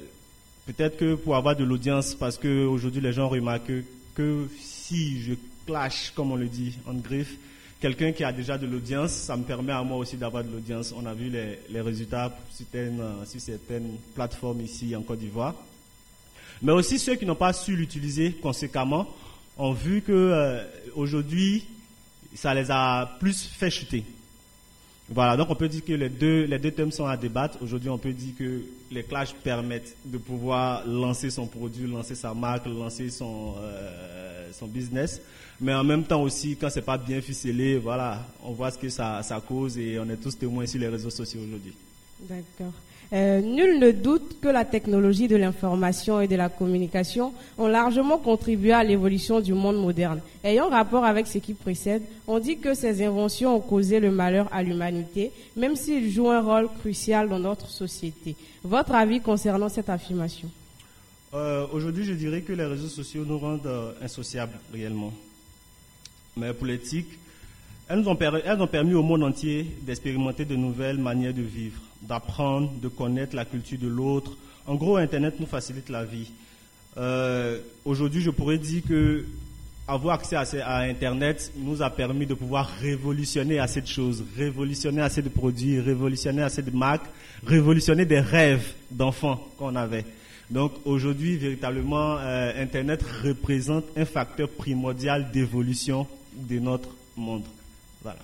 Peut-être 0.68 0.98
que 0.98 1.14
pour 1.14 1.34
avoir 1.34 1.56
de 1.56 1.64
l'audience, 1.64 2.14
parce 2.14 2.36
qu'aujourd'hui 2.36 3.00
les 3.00 3.14
gens 3.14 3.26
remarquent 3.26 3.84
que 4.14 4.46
si 4.60 5.22
je 5.22 5.32
clash, 5.66 6.12
comme 6.14 6.30
on 6.30 6.36
le 6.36 6.46
dit 6.46 6.76
en 6.86 6.92
griffe, 6.92 7.38
quelqu'un 7.80 8.12
qui 8.12 8.24
a 8.24 8.32
déjà 8.32 8.58
de 8.58 8.66
l'audience, 8.66 9.12
ça 9.12 9.36
me 9.36 9.44
permet 9.44 9.72
à 9.72 9.82
moi 9.82 9.98
aussi 9.98 10.16
d'avoir 10.16 10.44
de 10.44 10.50
l'audience. 10.50 10.92
On 10.96 11.06
a 11.06 11.14
vu 11.14 11.30
les, 11.30 11.80
résultats 11.80 12.36
sur 12.50 12.66
certaines, 12.66 13.02
sur 13.24 13.40
certaines 13.40 13.96
plateformes 14.14 14.60
ici 14.60 14.94
en 14.96 15.02
Côte 15.02 15.20
d'Ivoire. 15.20 15.54
Mais 16.62 16.72
aussi 16.72 16.98
ceux 16.98 17.14
qui 17.14 17.26
n'ont 17.26 17.36
pas 17.36 17.52
su 17.52 17.76
l'utiliser 17.76 18.32
conséquemment 18.32 19.06
ont 19.56 19.72
vu 19.72 20.02
que 20.02 20.12
euh, 20.12 20.64
aujourd'hui, 20.94 21.64
ça 22.34 22.54
les 22.54 22.70
a 22.70 23.16
plus 23.20 23.44
fait 23.44 23.70
chuter. 23.70 24.04
Voilà, 25.10 25.36
donc 25.36 25.48
on 25.50 25.54
peut 25.54 25.68
dire 25.68 25.84
que 25.84 25.92
les 25.92 26.10
deux, 26.10 26.44
les 26.44 26.58
deux 26.58 26.70
thèmes 26.70 26.92
sont 26.92 27.06
à 27.06 27.16
débattre. 27.16 27.56
Aujourd'hui, 27.62 27.88
on 27.88 27.96
peut 27.96 28.12
dire 28.12 28.34
que 28.38 28.62
les 28.90 29.02
clashs 29.04 29.32
permettent 29.32 29.96
de 30.04 30.18
pouvoir 30.18 30.86
lancer 30.86 31.30
son 31.30 31.46
produit, 31.46 31.86
lancer 31.86 32.14
sa 32.14 32.34
marque, 32.34 32.66
lancer 32.66 33.08
son, 33.08 33.54
euh, 33.58 34.50
son 34.52 34.66
business. 34.66 35.22
Mais 35.60 35.74
en 35.74 35.82
même 35.84 36.04
temps 36.04 36.22
aussi, 36.22 36.56
quand 36.56 36.70
c'est 36.70 36.82
pas 36.82 36.98
bien 36.98 37.20
ficelé, 37.20 37.78
voilà, 37.78 38.24
on 38.44 38.52
voit 38.52 38.70
ce 38.70 38.78
que 38.78 38.88
ça, 38.88 39.22
ça 39.22 39.40
cause 39.40 39.76
et 39.76 39.98
on 39.98 40.08
est 40.08 40.16
tous 40.16 40.38
témoins 40.38 40.66
sur 40.66 40.80
les 40.80 40.88
réseaux 40.88 41.10
sociaux 41.10 41.40
aujourd'hui. 41.40 41.74
D'accord. 42.20 42.72
Euh, 43.12 43.40
nul 43.40 43.78
ne 43.78 43.90
doute 43.90 44.38
que 44.40 44.48
la 44.48 44.66
technologie 44.66 45.28
de 45.28 45.36
l'information 45.36 46.20
et 46.20 46.28
de 46.28 46.36
la 46.36 46.50
communication 46.50 47.32
ont 47.56 47.66
largement 47.66 48.18
contribué 48.18 48.72
à 48.72 48.84
l'évolution 48.84 49.40
du 49.40 49.54
monde 49.54 49.80
moderne. 49.80 50.20
Ayant 50.44 50.68
rapport 50.68 51.04
avec 51.04 51.26
ce 51.26 51.38
qui 51.38 51.54
précède, 51.54 52.02
on 52.26 52.38
dit 52.38 52.58
que 52.58 52.74
ces 52.74 53.02
inventions 53.04 53.56
ont 53.56 53.60
causé 53.60 53.98
le 53.98 54.10
malheur 54.10 54.48
à 54.52 54.62
l'humanité, 54.62 55.32
même 55.56 55.74
s'ils 55.74 56.10
jouent 56.10 56.30
un 56.30 56.42
rôle 56.42 56.68
crucial 56.80 57.30
dans 57.30 57.38
notre 57.38 57.68
société. 57.70 58.36
Votre 58.62 58.94
avis 58.94 59.20
concernant 59.20 59.70
cette 59.70 59.88
affirmation? 59.88 60.50
Euh, 61.32 61.66
Aujourd'hui, 61.72 62.04
je 62.04 62.12
dirais 62.12 62.42
que 62.42 62.52
les 62.52 62.64
réseaux 62.64 62.88
sociaux 62.88 63.24
nous 63.26 63.38
rendent 63.38 63.66
euh, 63.66 63.92
insociables 64.02 64.58
réellement. 64.72 65.12
Mais 66.38 66.52
pour 66.52 66.66
l'éthique, 66.66 67.08
elles, 67.88 68.04
elles 68.44 68.60
ont 68.60 68.66
permis 68.66 68.94
au 68.94 69.02
monde 69.02 69.24
entier 69.24 69.66
d'expérimenter 69.82 70.44
de 70.44 70.56
nouvelles 70.56 70.98
manières 70.98 71.34
de 71.34 71.42
vivre 71.42 71.80
d'apprendre, 72.02 72.70
de 72.80 72.88
connaître 72.88 73.34
la 73.34 73.44
culture 73.44 73.78
de 73.78 73.88
l'autre. 73.88 74.36
En 74.66 74.74
gros, 74.74 74.96
Internet 74.96 75.34
nous 75.40 75.46
facilite 75.46 75.88
la 75.88 76.04
vie. 76.04 76.30
Euh, 76.96 77.58
aujourd'hui, 77.84 78.20
je 78.20 78.30
pourrais 78.30 78.58
dire 78.58 78.82
que 78.88 79.24
avoir 79.86 80.16
accès 80.16 80.36
à, 80.36 80.80
Internet 80.80 81.50
nous 81.56 81.80
a 81.80 81.88
permis 81.88 82.26
de 82.26 82.34
pouvoir 82.34 82.68
révolutionner 82.80 83.58
assez 83.58 83.80
de 83.80 83.86
choses, 83.86 84.22
révolutionner 84.36 85.00
assez 85.00 85.22
de 85.22 85.30
produits, 85.30 85.80
révolutionner 85.80 86.42
assez 86.42 86.62
de 86.62 86.70
marques, 86.70 87.06
révolutionner 87.46 88.04
des 88.04 88.20
rêves 88.20 88.74
d'enfants 88.90 89.48
qu'on 89.56 89.74
avait. 89.76 90.04
Donc 90.50 90.72
aujourd'hui, 90.84 91.36
véritablement, 91.36 92.18
euh, 92.18 92.62
Internet 92.62 93.02
représente 93.24 93.84
un 93.96 94.04
facteur 94.04 94.48
primordial 94.48 95.30
d'évolution 95.30 96.06
de 96.38 96.58
notre 96.58 96.88
monde. 97.16 97.44
Voilà. 98.02 98.20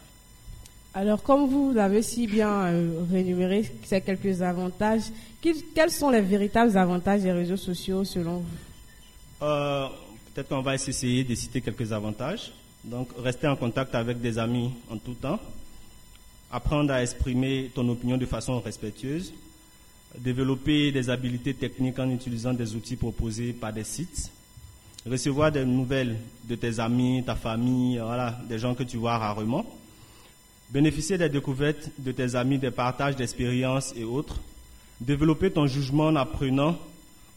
Alors, 0.94 1.22
comme 1.22 1.48
vous 1.48 1.72
l'avez 1.72 2.02
si 2.02 2.26
bien 2.26 2.66
euh, 2.66 3.04
rénuméré 3.10 3.70
ces 3.84 4.00
quelques 4.00 4.42
avantages, 4.42 5.10
quels 5.42 5.90
sont 5.90 6.10
les 6.10 6.20
véritables 6.20 6.76
avantages 6.76 7.22
des 7.22 7.32
réseaux 7.32 7.56
sociaux 7.56 8.04
selon 8.04 8.38
vous? 8.38 9.44
Euh, 9.46 9.88
Peut-être 10.34 10.48
qu'on 10.48 10.62
va 10.62 10.74
essayer 10.74 11.22
de 11.22 11.32
citer 11.36 11.60
quelques 11.60 11.92
avantages. 11.92 12.52
Donc, 12.82 13.10
rester 13.16 13.46
en 13.46 13.54
contact 13.54 13.94
avec 13.94 14.20
des 14.20 14.36
amis 14.36 14.72
en 14.90 14.98
tout 14.98 15.14
temps, 15.14 15.38
apprendre 16.50 16.92
à 16.92 17.02
exprimer 17.02 17.70
ton 17.72 17.88
opinion 17.88 18.16
de 18.16 18.26
façon 18.26 18.58
respectueuse, 18.58 19.32
développer 20.18 20.90
des 20.90 21.08
habiletés 21.08 21.54
techniques 21.54 22.00
en 22.00 22.10
utilisant 22.10 22.52
des 22.52 22.74
outils 22.74 22.96
proposés 22.96 23.52
par 23.52 23.72
des 23.72 23.84
sites, 23.84 24.30
recevoir 25.06 25.52
des 25.52 25.64
nouvelles 25.64 26.16
de 26.44 26.54
tes 26.54 26.80
amis, 26.80 27.22
ta 27.24 27.34
famille, 27.34 27.98
voilà, 27.98 28.38
des 28.48 28.58
gens 28.58 28.74
que 28.74 28.82
tu 28.82 28.96
vois 28.96 29.18
rarement. 29.18 29.64
Bénéficier 30.70 31.18
des 31.18 31.28
découvertes 31.28 31.90
de 31.98 32.12
tes 32.12 32.34
amis, 32.34 32.58
des 32.58 32.70
partages 32.70 33.16
d'expériences 33.16 33.92
et 33.96 34.04
autres, 34.04 34.40
développer 35.00 35.50
ton 35.50 35.66
jugement 35.66 36.06
en 36.06 36.16
apprenant, 36.16 36.78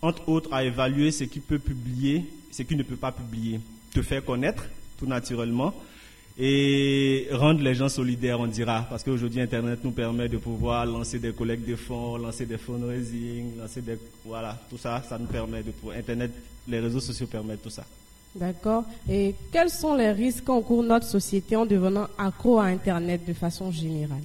entre 0.01 0.27
autres, 0.29 0.53
à 0.53 0.63
évaluer 0.63 1.11
ce 1.11 1.25
qui 1.25 1.39
peut 1.39 1.59
publier, 1.59 2.25
ce 2.51 2.63
qui 2.63 2.75
ne 2.75 2.83
peut 2.83 2.95
pas 2.95 3.11
publier, 3.11 3.59
te 3.93 4.01
faire 4.01 4.23
connaître 4.23 4.63
tout 4.97 5.05
naturellement 5.05 5.73
et 6.39 7.27
rendre 7.31 7.61
les 7.61 7.73
gens 7.73 7.89
solidaires, 7.89 8.39
on 8.39 8.45
dira, 8.45 8.85
parce 8.89 9.03
qu'aujourd'hui 9.03 9.41
Internet 9.41 9.79
nous 9.83 9.91
permet 9.91 10.29
de 10.29 10.37
pouvoir 10.37 10.85
lancer 10.85 11.17
des 11.17 11.31
collectes 11.31 11.67
de 11.67 11.75
fonds, 11.75 12.17
lancer 12.17 12.45
des 12.45 12.59
fundraising, 12.59 13.57
lancer 13.57 13.81
des 13.81 13.97
voilà, 14.23 14.55
tout 14.69 14.77
ça, 14.77 15.01
ça 15.07 15.17
nous 15.17 15.25
permet 15.25 15.63
de 15.63 15.71
Internet, 15.97 16.31
les 16.67 16.79
réseaux 16.79 16.99
sociaux 16.99 17.25
permettent 17.25 17.63
tout 17.63 17.71
ça. 17.71 17.85
D'accord. 18.35 18.83
Et 19.09 19.33
quels 19.51 19.71
sont 19.71 19.95
les 19.95 20.11
risques 20.11 20.43
qu'encourt 20.43 20.83
notre 20.83 21.07
société 21.07 21.55
en 21.55 21.65
devenant 21.65 22.07
accro 22.19 22.59
à 22.59 22.65
Internet 22.65 23.25
de 23.27 23.33
façon 23.33 23.71
générale? 23.71 24.21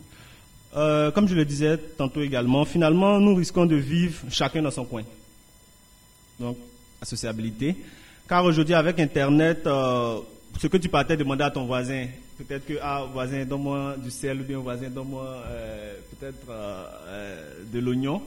Euh, 0.77 1.11
Comme 1.13 1.29
je 1.29 1.35
le 1.35 1.47
disais 1.47 1.79
tantôt 1.97 2.21
également, 2.21 2.67
finalement, 2.67 3.19
nous 3.21 3.35
risquons 3.35 3.65
de 3.65 3.77
vivre 3.77 4.19
chacun 4.29 4.61
dans 4.61 4.71
son 4.71 4.85
coin. 4.85 5.03
Donc, 6.39 6.59
associabilité. 7.01 7.75
Car 8.29 8.45
aujourd'hui, 8.45 8.75
avec 8.75 9.01
Internet, 9.01 9.67
euh, 9.67 10.19
ce 10.59 10.67
que 10.67 10.77
tu 10.77 10.89
partais 10.89 11.17
demander 11.17 11.45
à 11.45 11.51
ton 11.51 11.67
voisin, 11.67 12.07
peut-être 12.39 12.67
que, 12.67 12.75
ah, 12.83 13.07
voisin, 13.13 13.45
donne-moi 13.45 13.97
du 14.03 14.11
sel, 14.11 14.41
ou 14.41 14.45
bien 14.45 14.59
voisin, 14.59 14.89
donne-moi 14.91 15.25
euh, 15.47 15.95
peut-être 16.11 16.47
de 17.73 17.79
l'oignon 17.79 18.23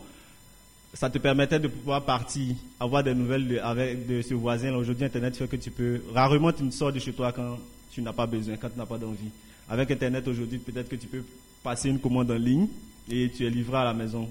ça 0.95 1.09
te 1.09 1.17
permettait 1.17 1.59
de 1.59 1.67
pouvoir 1.67 2.03
partir, 2.03 2.55
avoir 2.79 3.03
des 3.03 3.13
nouvelles 3.13 3.47
de, 3.47 3.57
avec 3.59 4.07
de 4.07 4.21
ce 4.21 4.33
voisin. 4.33 4.73
Aujourd'hui, 4.73 5.05
Internet 5.05 5.35
fait 5.35 5.47
que 5.47 5.57
tu 5.57 5.69
peux. 5.69 6.01
Rarement, 6.13 6.53
tu 6.53 6.63
ne 6.63 6.71
sors 6.71 6.91
de 6.91 6.99
chez 6.99 7.11
toi 7.11 7.33
quand 7.33 7.59
tu 7.91 8.01
n'as 8.01 8.13
pas 8.13 8.25
besoin, 8.25 8.55
quand 8.55 8.69
tu 8.69 8.77
n'as 8.79 8.85
pas 8.85 8.97
d'envie. 8.97 9.29
Avec 9.69 9.91
Internet 9.91 10.25
aujourd'hui, 10.27 10.57
peut-être 10.57 10.87
que 10.87 10.95
tu 10.95 11.07
peux 11.07 11.23
passer 11.61 11.89
une 11.89 11.99
commande 11.99 12.31
en 12.31 12.35
ligne 12.35 12.67
et 13.11 13.29
tu 13.29 13.45
es 13.45 13.49
livré 13.49 13.77
à 13.77 13.83
la 13.83 13.93
maison. 13.93 14.29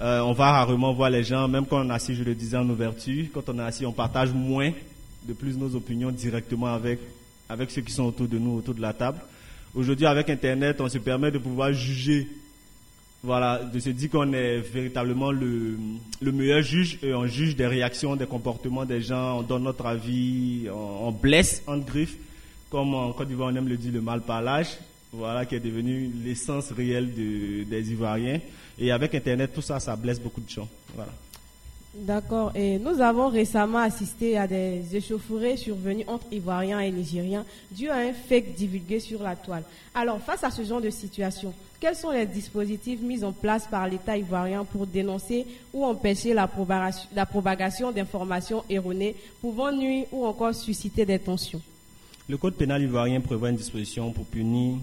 Euh, 0.00 0.20
on 0.20 0.32
va 0.32 0.50
rarement 0.50 0.92
voir 0.92 1.08
les 1.08 1.22
gens, 1.22 1.46
même 1.46 1.66
quand 1.66 1.86
on 1.86 1.88
est 1.88 1.94
assis, 1.94 2.14
je 2.14 2.24
le 2.24 2.34
disais 2.34 2.56
en 2.56 2.68
ouverture, 2.68 3.26
quand 3.32 3.48
on 3.48 3.58
est 3.60 3.62
assis, 3.62 3.86
on 3.86 3.92
partage 3.92 4.32
moins 4.32 4.72
de 5.26 5.32
plus 5.32 5.56
nos 5.56 5.74
opinions 5.74 6.10
directement 6.10 6.66
avec, 6.66 7.00
avec 7.48 7.70
ceux 7.70 7.82
qui 7.82 7.92
sont 7.92 8.04
autour 8.04 8.28
de 8.28 8.38
nous, 8.38 8.56
autour 8.56 8.74
de 8.74 8.80
la 8.80 8.92
table. 8.92 9.18
Aujourd'hui, 9.74 10.06
avec 10.06 10.30
Internet, 10.30 10.80
on 10.80 10.88
se 10.88 10.98
permet 10.98 11.30
de 11.30 11.38
pouvoir 11.38 11.72
juger 11.72 12.28
voilà, 13.22 13.58
de 13.58 13.78
se 13.80 13.90
dire 13.90 14.10
qu'on 14.10 14.32
est 14.32 14.58
véritablement 14.60 15.32
le, 15.32 15.76
le, 16.20 16.32
meilleur 16.32 16.62
juge 16.62 16.98
et 17.02 17.12
on 17.12 17.26
juge 17.26 17.56
des 17.56 17.66
réactions, 17.66 18.14
des 18.14 18.26
comportements 18.26 18.84
des 18.84 19.00
gens, 19.00 19.40
on 19.40 19.42
donne 19.42 19.64
notre 19.64 19.84
avis, 19.86 20.68
on, 20.72 21.10
blesse 21.10 21.62
en 21.66 21.78
griffe, 21.78 22.16
comme 22.70 22.94
en 22.94 23.12
Côte 23.12 23.26
d'Ivoire 23.26 23.50
on 23.52 23.56
aime 23.56 23.68
le 23.68 23.76
dire, 23.76 23.92
le 23.92 24.00
mal 24.00 24.20
parlage, 24.20 24.68
voilà, 25.12 25.44
qui 25.44 25.56
est 25.56 25.60
devenu 25.60 26.08
l'essence 26.24 26.70
réelle 26.70 27.14
de, 27.14 27.64
des 27.64 27.90
Ivoiriens. 27.90 28.40
Et 28.78 28.92
avec 28.92 29.12
Internet, 29.14 29.50
tout 29.52 29.62
ça, 29.62 29.80
ça 29.80 29.96
blesse 29.96 30.20
beaucoup 30.20 30.40
de 30.40 30.48
gens. 30.48 30.68
Voilà. 30.94 31.12
D'accord. 31.98 32.52
Et 32.54 32.78
nous 32.78 33.00
avons 33.00 33.28
récemment 33.28 33.78
assisté 33.78 34.36
à 34.36 34.46
des 34.46 34.82
échauffourées 34.94 35.56
survenues 35.56 36.04
entre 36.06 36.26
Ivoiriens 36.30 36.80
et 36.80 36.90
Nigériens 36.90 37.44
dû 37.70 37.88
à 37.88 37.96
un 37.96 38.12
fake 38.12 38.54
divulgué 38.54 39.00
sur 39.00 39.22
la 39.22 39.34
toile. 39.34 39.62
Alors, 39.94 40.20
face 40.20 40.44
à 40.44 40.50
ce 40.50 40.62
genre 40.62 40.80
de 40.80 40.90
situation, 40.90 41.54
quels 41.80 41.96
sont 41.96 42.10
les 42.10 42.26
dispositifs 42.26 43.00
mis 43.00 43.24
en 43.24 43.32
place 43.32 43.66
par 43.66 43.88
l'État 43.88 44.16
ivoirien 44.16 44.64
pour 44.64 44.86
dénoncer 44.86 45.46
ou 45.72 45.84
empêcher 45.84 46.34
la 46.34 46.50
la 47.14 47.26
propagation 47.26 47.92
d'informations 47.92 48.64
erronées 48.68 49.16
pouvant 49.40 49.72
nuire 49.72 50.06
ou 50.12 50.26
encore 50.26 50.54
susciter 50.54 51.06
des 51.06 51.18
tensions? 51.18 51.62
Le 52.28 52.36
code 52.36 52.54
pénal 52.54 52.82
ivoirien 52.82 53.20
prévoit 53.20 53.50
une 53.50 53.56
disposition 53.56 54.10
pour 54.12 54.24
punir 54.26 54.76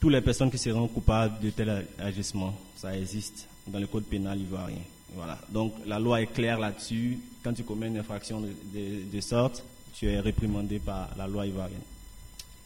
toutes 0.00 0.12
les 0.12 0.20
personnes 0.20 0.50
qui 0.50 0.58
seront 0.58 0.86
coupables 0.88 1.40
de 1.40 1.50
tel 1.50 1.86
agissement. 1.98 2.54
Ça 2.76 2.96
existe 2.96 3.48
dans 3.66 3.78
le 3.78 3.86
code 3.86 4.04
pénal 4.04 4.38
ivoirien. 4.38 4.82
Voilà. 5.14 5.38
Donc 5.50 5.74
la 5.86 5.98
loi 5.98 6.20
est 6.22 6.26
claire 6.26 6.58
là-dessus. 6.58 7.18
Quand 7.42 7.52
tu 7.52 7.64
commets 7.64 7.88
une 7.88 7.98
infraction 7.98 8.40
de, 8.40 8.48
de, 8.48 9.12
de, 9.12 9.20
sorte, 9.20 9.62
tu 9.94 10.06
es 10.06 10.20
réprimandé 10.20 10.78
par 10.78 11.10
la 11.16 11.26
loi 11.26 11.46
ivoirienne. 11.46 11.80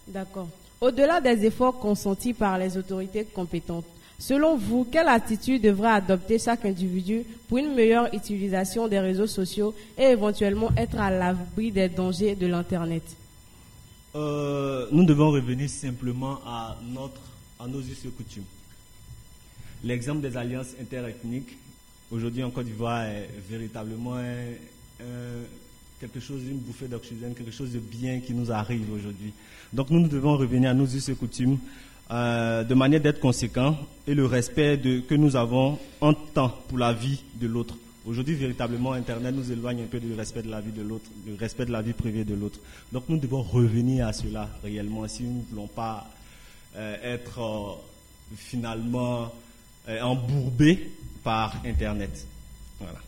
D'accord. 0.07 0.49
Au-delà 0.81 1.21
des 1.21 1.45
efforts 1.47 1.79
consentis 1.79 2.35
par 2.35 2.59
les 2.59 2.77
autorités 2.77 3.25
compétentes, 3.25 3.87
selon 4.19 4.57
vous, 4.57 4.87
quelle 4.91 5.09
attitude 5.09 5.63
devrait 5.63 5.93
adopter 5.93 6.39
chaque 6.39 6.65
individu 6.67 7.25
pour 7.49 7.59
une 7.59 7.75
meilleure 7.75 8.13
utilisation 8.15 8.87
des 8.87 9.01
réseaux 9.01 9.27
sociaux 9.27 9.75
et 9.97 10.05
éventuellement 10.05 10.71
être 10.77 10.99
à 11.01 11.11
l'abri 11.11 11.73
des 11.73 11.89
dangers 11.89 12.35
de 12.35 12.47
l'Internet? 12.47 13.03
Euh, 14.15 14.87
Nous 14.93 15.05
devons 15.05 15.31
revenir 15.31 15.69
simplement 15.69 16.39
à, 16.47 16.77
notre, 16.87 17.21
à 17.59 17.67
nos 17.67 17.81
us 17.81 18.05
et 18.05 18.09
coutumes. 18.09 18.45
L'exemple 19.83 20.21
des 20.21 20.37
alliances 20.37 20.75
interethniques 20.81 21.57
aujourd'hui 22.11 22.43
en 22.45 22.51
Côte 22.51 22.67
d'Ivoire 22.67 23.05
est 23.05 23.29
véritablement 23.49 24.17
quelque 26.01 26.21
chose, 26.21 26.43
une 26.43 26.59
bouffée 26.59 26.89
d'oxygène, 26.89 27.35
quelque 27.35 27.51
chose 27.51 27.73
de 27.73 27.79
bien 27.79 28.21
qui 28.21 28.35
nous 28.35 28.51
arrive 28.53 28.93
aujourd'hui. 28.93 29.33
Donc 29.73 29.91
nous, 29.91 30.01
nous 30.01 30.09
devons 30.09 30.37
revenir 30.37 30.71
à 30.71 30.75
nos 30.75 30.87
us 30.87 31.09
et 31.09 31.15
coutumes 31.15 31.59
euh, 32.11 32.63
de 32.65 32.75
manière 32.75 33.01
d'être 33.01 33.21
conséquents 33.21 33.77
et 34.07 34.15
le 34.15 34.27
respect 34.27 34.81
que 35.09 35.15
nous 35.15 35.37
avons 35.37 35.79
en 36.01 36.15
temps 36.15 36.55
pour 36.69 36.79
la 36.79 36.93
vie 36.93 37.23
de 37.35 37.47
l'autre. 37.47 37.75
Aujourd'hui, 38.07 38.35
véritablement, 38.35 38.93
Internet 38.93 39.35
nous 39.35 39.51
éloigne 39.51 39.83
un 39.83 39.87
peu 39.87 39.99
du 39.99 40.15
respect 40.15 40.43
de 40.43 40.51
la 40.51 40.61
vie 40.61 40.71
de 40.71 40.83
l'autre, 40.83 41.07
du 41.27 41.35
respect 41.35 41.67
de 41.67 41.73
la 41.73 41.83
vie 41.83 41.95
privée 41.95 42.25
de 42.25 42.35
l'autre. 42.35 42.61
Donc 42.93 43.05
nous 43.09 43.19
devons 43.19 43.43
revenir 43.43 44.07
à 44.07 44.13
cela 44.13 44.49
réellement 44.63 45.09
si 45.09 45.25
nous 45.25 45.39
ne 45.41 45.43
voulons 45.51 45.67
pas 45.67 46.09
euh, 46.77 46.97
être 47.03 47.41
euh, 47.41 47.75
finalement 48.37 49.33
embourbés 49.89 50.91
par 51.23 51.55
Internet. 51.65 52.27
Voilà. 52.79 52.99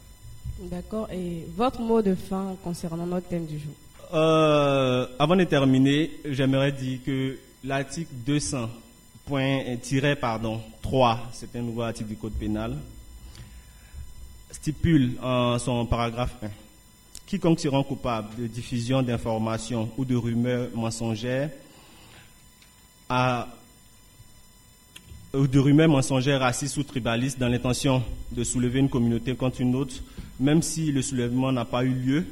D'accord. 0.60 1.08
Et 1.12 1.44
votre 1.56 1.80
mot 1.80 2.02
de 2.02 2.14
fin 2.14 2.56
concernant 2.62 3.06
notre 3.06 3.28
thème 3.28 3.46
du 3.46 3.58
jour 3.58 3.72
euh, 4.12 5.06
Avant 5.18 5.36
de 5.36 5.44
terminer, 5.44 6.10
j'aimerais 6.24 6.72
dire 6.72 7.00
que 7.04 7.38
l'article 7.64 8.12
200, 8.26 8.68
point, 9.26 9.62
pardon, 10.20 10.60
3, 10.82 11.28
c'est 11.32 11.54
un 11.56 11.62
nouveau 11.62 11.82
article 11.82 12.08
du 12.08 12.16
Code 12.16 12.32
pénal, 12.32 12.76
stipule 14.50 15.12
en 15.22 15.58
son 15.58 15.86
paragraphe 15.86 16.34
1 16.42 16.48
quiconque 17.28 17.60
sera 17.60 17.84
coupable 17.84 18.34
de 18.38 18.46
diffusion 18.46 19.02
d'informations 19.02 19.90
ou 19.98 20.04
de 20.06 20.16
rumeurs 20.16 20.68
mensongères 20.74 21.50
à 23.06 23.48
ou 25.34 25.46
de 25.46 25.58
rumeurs 25.58 25.88
mensongères 25.88 26.40
racistes 26.40 26.76
ou 26.76 26.82
tribalistes 26.82 27.38
dans 27.38 27.48
l'intention 27.48 28.02
de 28.32 28.44
soulever 28.44 28.78
une 28.80 28.88
communauté 28.88 29.34
contre 29.34 29.60
une 29.60 29.74
autre, 29.74 29.96
même 30.40 30.62
si 30.62 30.90
le 30.92 31.02
soulèvement 31.02 31.52
n'a 31.52 31.64
pas 31.64 31.84
eu 31.84 31.92
lieu, 31.92 32.24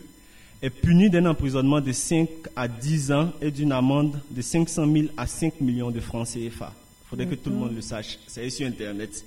est 0.63 0.71
puni 0.71 1.11
d'un 1.11 1.27
emprisonnement 1.27 1.81
de 1.81 1.93
5 1.93 2.29
à 2.55 2.67
10 2.69 3.13
ans 3.13 3.33
et 3.43 3.51
d'une 3.51 3.73
amende 3.73 4.19
de 4.31 4.41
500 4.41 4.91
000 4.91 5.07
à 5.17 5.27
5 5.27 5.61
millions 5.61 5.91
de 5.91 6.01
francs 6.01 6.29
CFA. 6.29 6.73
Il 6.73 7.09
faudrait 7.09 7.27
que 7.27 7.35
tout 7.35 7.51
le 7.51 7.57
monde 7.57 7.75
le 7.75 7.83
sache. 7.83 8.19
C'est 8.27 8.49
sur 8.51 8.67
Internet. 8.67 9.25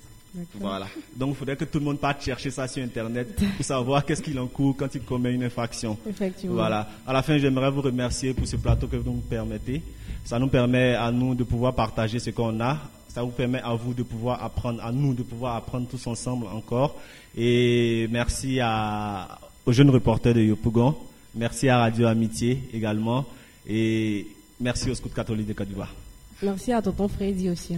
Voilà. 0.54 0.86
Donc, 1.16 1.30
il 1.30 1.36
faudrait 1.36 1.56
que 1.56 1.64
tout 1.64 1.78
le 1.78 1.84
monde 1.84 1.98
parte 1.98 2.22
chercher 2.22 2.50
ça 2.50 2.68
sur 2.68 2.82
Internet 2.82 3.40
pour 3.56 3.64
savoir 3.64 4.04
qu'est-ce 4.04 4.22
qu'il 4.22 4.38
encourt 4.38 4.76
quand 4.76 4.94
il 4.94 5.00
commet 5.02 5.32
une 5.32 5.44
infraction. 5.44 5.96
Effectivement. 6.08 6.56
Voilà. 6.56 6.88
À 7.06 7.12
la 7.12 7.22
fin, 7.22 7.38
j'aimerais 7.38 7.70
vous 7.70 7.80
remercier 7.80 8.34
pour 8.34 8.46
ce 8.46 8.56
plateau 8.56 8.86
que 8.86 8.96
vous 8.96 9.10
nous 9.10 9.20
permettez. 9.20 9.82
Ça 10.24 10.38
nous 10.38 10.48
permet 10.48 10.94
à 10.94 11.10
nous 11.10 11.34
de 11.34 11.44
pouvoir 11.44 11.74
partager 11.74 12.18
ce 12.18 12.30
qu'on 12.30 12.60
a 12.60 12.78
ça 13.12 13.22
vous 13.22 13.30
permet 13.30 13.60
à 13.62 13.74
vous 13.74 13.92
de 13.92 14.02
pouvoir 14.02 14.42
apprendre, 14.42 14.82
à 14.84 14.92
nous 14.92 15.14
de 15.14 15.22
pouvoir 15.22 15.56
apprendre 15.56 15.88
tous 15.88 16.06
ensemble 16.06 16.46
encore. 16.46 16.94
Et 17.36 18.06
merci 18.10 18.60
aux 19.66 19.72
jeunes 19.72 19.90
reporters 19.90 20.34
de 20.34 20.40
Yopougon. 20.40 20.94
Merci 21.34 21.68
à 21.68 21.78
Radio 21.78 22.06
Amitié 22.06 22.62
également. 22.72 23.24
Et 23.66 24.28
merci 24.60 24.90
au 24.90 24.94
Scout 24.94 25.12
catholique 25.12 25.48
de 25.48 25.52
Côte 25.52 25.68
d'Ivoire. 25.68 25.92
Merci 26.42 26.72
à 26.72 26.80
tonton 26.80 27.08
Freddy 27.08 27.50
aussi. 27.50 27.76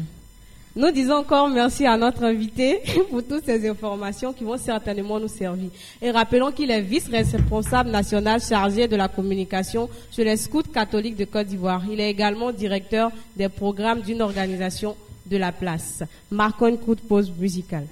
Nous 0.74 0.90
disons 0.90 1.16
encore 1.16 1.48
merci 1.48 1.84
à 1.84 1.96
notre 1.96 2.24
invité 2.24 2.80
pour 3.10 3.22
toutes 3.22 3.44
ces 3.44 3.68
informations 3.68 4.32
qui 4.32 4.44
vont 4.44 4.56
certainement 4.56 5.18
nous 5.18 5.28
servir. 5.28 5.70
Et 6.00 6.10
rappelons 6.10 6.50
qu'il 6.52 6.70
est 6.70 6.80
vice-responsable 6.80 7.90
national 7.90 8.40
chargé 8.40 8.86
de 8.88 8.96
la 8.96 9.08
communication 9.08 9.88
chez 10.10 10.24
les 10.24 10.36
scouts 10.36 10.62
catholiques 10.62 11.16
de 11.16 11.24
Côte 11.24 11.46
d'Ivoire. 11.46 11.82
Il 11.90 12.00
est 12.00 12.10
également 12.10 12.52
directeur 12.52 13.10
des 13.36 13.48
programmes 13.48 14.00
d'une 14.00 14.22
organisation 14.22 14.96
de 15.32 15.38
la 15.38 15.50
place. 15.50 16.04
Marquons 16.30 16.68
une 16.68 16.78
courte 16.78 17.00
pause 17.00 17.32
musicale. 17.36 17.86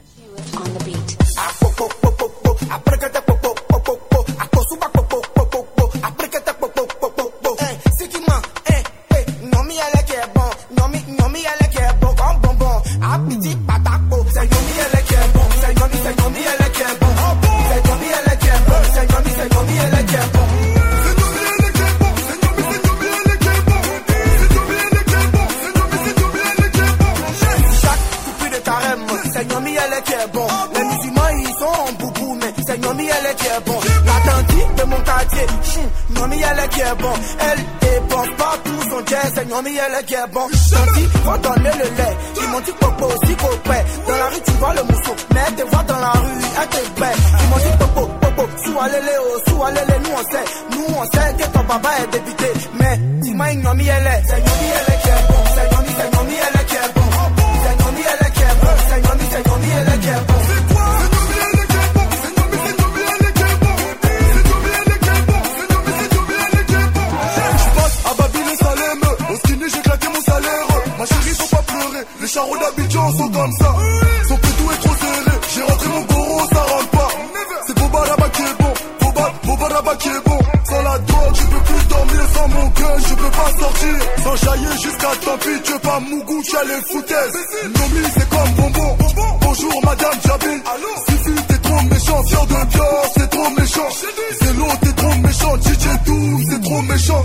Nomi 39.62 39.76
elle 39.76 39.92
est 39.92 40.12
est 40.12 40.32
bon 40.32 40.48
Tanti, 40.48 41.04
faut 41.22 41.36
donner 41.36 41.70
le 41.76 41.84
lait. 41.98 42.16
Ils 42.40 42.48
m'ont 42.48 42.60
dit 42.60 42.72
popo, 42.80 43.08
si 43.26 43.34
copain 43.36 43.82
Dans 44.08 44.16
la 44.16 44.26
rue 44.28 44.40
tu 44.46 44.52
vois 44.52 44.74
le 44.74 44.82
mousseau. 44.84 45.14
Mais 45.34 45.40
elle 45.46 45.54
te 45.54 45.62
voit 45.70 45.82
dans 45.82 45.98
la 45.98 46.12
rue, 46.12 46.40
elle 46.62 46.68
te 46.68 47.00
bête 47.00 47.16
Ils 47.42 47.48
m'ont 47.50 47.56
dit 47.58 47.76
popo, 47.78 48.06
popo, 48.22 48.48
sous 48.64 48.78
allez 48.80 49.18
oh, 49.20 49.50
sous 49.50 49.62
allez 49.62 49.80
nous 50.02 50.10
on 50.16 50.32
sait. 50.32 50.46
Nous 50.70 50.94
on 50.96 51.04
sait 51.04 51.34
que 51.36 51.52
ton 51.52 51.64
papa 51.64 51.90
est 52.02 52.10
député 52.10 52.46
Mais 52.80 52.96
dis-moi 53.20 53.52
une 53.52 53.60
Nomi 53.60 53.86
elle 53.86 54.06
est. 54.06 54.22
C'est 54.28 54.38
Nomi 54.38 54.68
elle 54.72 54.94
est 54.94 55.00
qui 55.02 55.08
est 55.08 55.26
bon 55.28 55.42
C'est 55.54 55.76
Nomi, 55.76 55.90
c'est 55.98 56.16
Nomi 56.16 56.34
elle 56.40 56.60
est 56.60 56.64
qui 56.64 56.74
est 56.76 56.92
bon 56.94 57.08
C'est 57.62 57.84
Nomi 57.84 58.02
elle 58.08 58.26
est 58.26 58.32
qui 58.32 58.40
est 58.40 58.56
bon 58.62 58.74
C'est 58.88 59.08
Nomi, 59.08 59.24
c'est 59.30 59.46
Nomi 59.46 59.68
elle 59.76 59.94
est 59.94 60.00
qui 60.00 60.08
est 60.08 60.24
bon 60.26 60.49
charros 72.40 72.58
d'Abidjan 72.58 73.12
sont 73.12 73.28
comme 73.28 73.52
ça. 73.52 73.74
Son 74.28 74.36
pétou 74.36 74.70
est 74.72 74.80
trop 74.80 74.94
serré. 74.94 75.36
J'ai 75.54 75.62
rentré 75.62 75.88
mon 75.88 76.02
goro, 76.02 76.40
ça 76.52 76.62
rentre 76.62 76.90
pas. 76.90 77.08
C'est 77.66 77.78
Boba 77.78 77.98
Rabat 77.98 78.28
qui 78.30 78.42
est 78.42 78.62
bon. 78.62 78.72
Boba, 79.00 79.32
Boba 79.44 79.68
Rabat 79.74 79.96
qui 79.96 80.08
est 80.08 80.24
bon. 80.24 80.38
Sans 80.64 80.82
la 80.82 80.98
drogue, 80.98 81.34
je 81.34 81.46
peux 81.52 81.64
plus 81.68 81.86
dormir. 81.88 82.22
Sans 82.34 82.48
mon 82.48 82.66
gun, 82.68 82.96
je 83.08 83.14
peux 83.14 83.30
pas 83.30 83.50
sortir. 83.60 83.96
Sans 84.24 84.36
jaillir 84.36 84.72
jusqu'à 84.82 85.12
tant 85.24 85.38
pis. 85.38 85.62
Tu 85.64 85.72
es 85.74 85.78
pas 85.80 86.00
Mougou, 86.00 86.42
tu 86.42 86.56
as 86.56 86.64
les 86.64 86.82
foutaises. 86.90 87.38
Nomi, 87.76 88.04
c'est 88.14 88.28
comme 88.30 88.50
bonbon. 88.56 88.96
Bonjour, 89.42 89.80
madame 89.84 90.18
Jabil. 90.24 90.62
Sifu, 91.08 91.34
t'es 91.48 91.58
trop 91.58 91.82
méchant. 91.90 92.22
Fier 92.24 92.46
de 92.46 92.70
Dior, 92.70 93.04
c'est 93.16 93.30
trop 93.30 93.50
méchant. 93.50 93.88
Zélo, 94.42 94.66
t'es 94.80 94.92
trop 94.92 95.14
méchant. 95.16 95.56
DJ 95.56 96.04
Doom, 96.06 96.44
c'est 96.50 96.62
trop 96.62 96.82
méchant. 96.82 97.24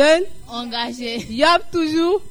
Jeune 0.00 0.22
Engagé. 0.48 1.26
Yop 1.28 1.62
toujours 1.70 2.22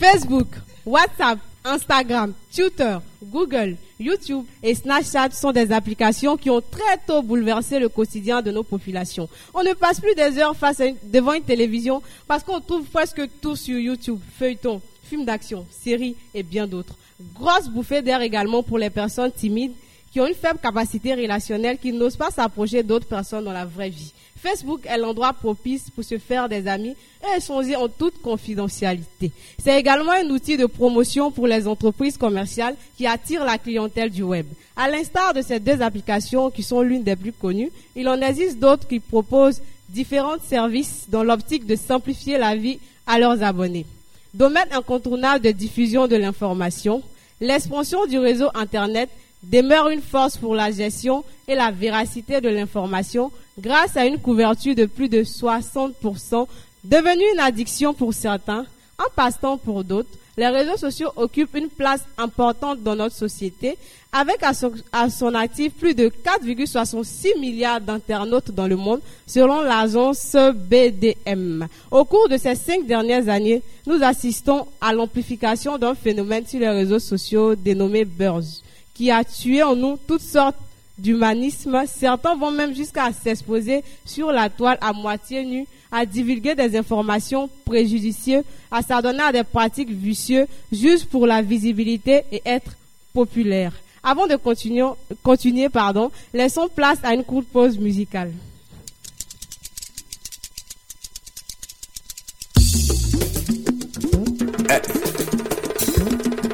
Facebook, 0.00 0.46
WhatsApp, 0.86 1.38
Instagram, 1.64 2.32
Twitter, 2.54 2.96
Google, 3.22 3.76
YouTube 4.00 4.46
et 4.62 4.74
Snapchat 4.74 5.32
sont 5.32 5.52
des 5.52 5.70
applications 5.70 6.38
qui 6.38 6.48
ont 6.48 6.62
très 6.62 6.96
tôt 7.06 7.20
bouleversé 7.20 7.78
le 7.78 7.90
quotidien 7.90 8.40
de 8.40 8.50
nos 8.50 8.62
populations. 8.62 9.28
On 9.52 9.62
ne 9.62 9.74
passe 9.74 10.00
plus 10.00 10.14
des 10.14 10.38
heures 10.38 10.56
face 10.56 10.80
à 10.80 10.86
une- 10.86 10.96
devant 11.02 11.34
une 11.34 11.42
télévision 11.42 12.00
parce 12.26 12.42
qu'on 12.42 12.60
trouve 12.62 12.86
presque 12.86 13.20
tout 13.42 13.54
sur 13.56 13.78
YouTube, 13.78 14.20
feuilletons, 14.38 14.80
films 15.10 15.26
d'action, 15.26 15.66
séries 15.70 16.16
et 16.32 16.42
bien 16.42 16.66
d'autres. 16.66 16.94
Grosse 17.34 17.68
bouffée 17.68 18.00
d'air 18.00 18.22
également 18.22 18.62
pour 18.62 18.78
les 18.78 18.88
personnes 18.90 19.32
timides 19.32 19.74
qui 20.10 20.20
ont 20.20 20.26
une 20.26 20.34
faible 20.34 20.58
capacité 20.58 21.14
relationnelle, 21.14 21.78
qui 21.78 21.92
n'osent 21.92 22.16
pas 22.16 22.30
s'approcher 22.30 22.82
d'autres 22.82 23.06
personnes 23.06 23.44
dans 23.44 23.52
la 23.52 23.64
vraie 23.64 23.90
vie. 23.90 24.12
Facebook 24.38 24.82
est 24.86 24.98
l'endroit 24.98 25.32
propice 25.32 25.90
pour 25.90 26.04
se 26.04 26.18
faire 26.18 26.48
des 26.48 26.66
amis 26.68 26.94
et 27.22 27.38
échanger 27.38 27.74
en 27.76 27.88
toute 27.88 28.22
confidentialité. 28.22 29.32
C'est 29.62 29.78
également 29.78 30.12
un 30.12 30.30
outil 30.30 30.56
de 30.56 30.66
promotion 30.66 31.30
pour 31.32 31.46
les 31.46 31.66
entreprises 31.66 32.16
commerciales 32.16 32.76
qui 32.96 33.06
attirent 33.06 33.44
la 33.44 33.58
clientèle 33.58 34.10
du 34.10 34.22
web. 34.22 34.46
À 34.76 34.88
l'instar 34.88 35.34
de 35.34 35.42
ces 35.42 35.58
deux 35.58 35.82
applications 35.82 36.50
qui 36.50 36.62
sont 36.62 36.82
l'une 36.82 37.02
des 37.02 37.16
plus 37.16 37.32
connues, 37.32 37.72
il 37.96 38.08
en 38.08 38.20
existe 38.20 38.58
d'autres 38.58 38.86
qui 38.86 39.00
proposent 39.00 39.60
différents 39.88 40.38
services 40.40 41.06
dans 41.08 41.24
l'optique 41.24 41.66
de 41.66 41.74
simplifier 41.74 42.38
la 42.38 42.54
vie 42.54 42.78
à 43.06 43.18
leurs 43.18 43.42
abonnés. 43.42 43.86
Domaine 44.34 44.68
incontournable 44.70 45.44
de 45.44 45.50
diffusion 45.50 46.06
de 46.06 46.16
l'information, 46.16 47.02
l'expansion 47.40 48.06
du 48.06 48.18
réseau 48.18 48.48
Internet 48.54 49.08
demeure 49.42 49.88
une 49.88 50.02
force 50.02 50.36
pour 50.36 50.54
la 50.54 50.70
gestion 50.70 51.24
et 51.46 51.54
la 51.54 51.70
véracité 51.70 52.40
de 52.40 52.48
l'information 52.48 53.30
grâce 53.58 53.96
à 53.96 54.06
une 54.06 54.18
couverture 54.18 54.74
de 54.74 54.86
plus 54.86 55.08
de 55.08 55.22
60%, 55.22 56.46
devenue 56.84 57.24
une 57.34 57.40
addiction 57.40 57.92
pour 57.92 58.14
certains, 58.14 58.64
un 58.98 59.06
passe-temps 59.14 59.58
pour 59.58 59.84
d'autres. 59.84 60.10
Les 60.36 60.46
réseaux 60.48 60.76
sociaux 60.76 61.10
occupent 61.16 61.56
une 61.56 61.68
place 61.68 62.02
importante 62.16 62.80
dans 62.82 62.94
notre 62.94 63.16
société, 63.16 63.76
avec 64.12 64.42
à 64.42 65.10
son, 65.10 65.34
actif 65.34 65.74
plus 65.74 65.94
de 65.94 66.08
4,66 66.08 67.38
milliards 67.40 67.80
d'internautes 67.80 68.52
dans 68.52 68.68
le 68.68 68.76
monde, 68.76 69.00
selon 69.26 69.60
l'agence 69.60 70.36
BDM. 70.54 71.66
Au 71.90 72.04
cours 72.04 72.28
de 72.28 72.36
ces 72.36 72.54
cinq 72.54 72.86
dernières 72.86 73.28
années, 73.28 73.62
nous 73.86 74.02
assistons 74.02 74.66
à 74.80 74.92
l'amplification 74.92 75.76
d'un 75.76 75.96
phénomène 75.96 76.46
sur 76.46 76.60
les 76.60 76.68
réseaux 76.68 77.00
sociaux 77.00 77.56
dénommé 77.56 78.04
buzz, 78.04 78.62
qui 78.98 79.12
a 79.12 79.22
tué 79.22 79.62
en 79.62 79.76
nous 79.76 79.96
toutes 80.08 80.22
sortes 80.22 80.56
d'humanisme. 80.98 81.84
Certains 81.86 82.34
vont 82.34 82.50
même 82.50 82.74
jusqu'à 82.74 83.12
s'exposer 83.12 83.84
sur 84.04 84.32
la 84.32 84.50
toile 84.50 84.76
à 84.80 84.92
moitié 84.92 85.44
nue, 85.44 85.66
à 85.92 86.04
divulguer 86.04 86.56
des 86.56 86.76
informations 86.76 87.48
préjudicieuses, 87.64 88.42
à 88.72 88.82
s'adonner 88.82 89.22
à 89.22 89.30
des 89.30 89.44
pratiques 89.44 89.92
vicieuses 89.92 90.48
juste 90.72 91.08
pour 91.08 91.28
la 91.28 91.42
visibilité 91.42 92.24
et 92.32 92.42
être 92.44 92.72
populaire. 93.14 93.72
Avant 94.02 94.26
de 94.26 94.34
continuer, 94.34 95.68
pardon, 95.68 96.10
laissons 96.34 96.66
place 96.66 96.98
à 97.04 97.14
une 97.14 97.22
courte 97.22 97.46
pause 97.46 97.78
musicale. 97.78 98.32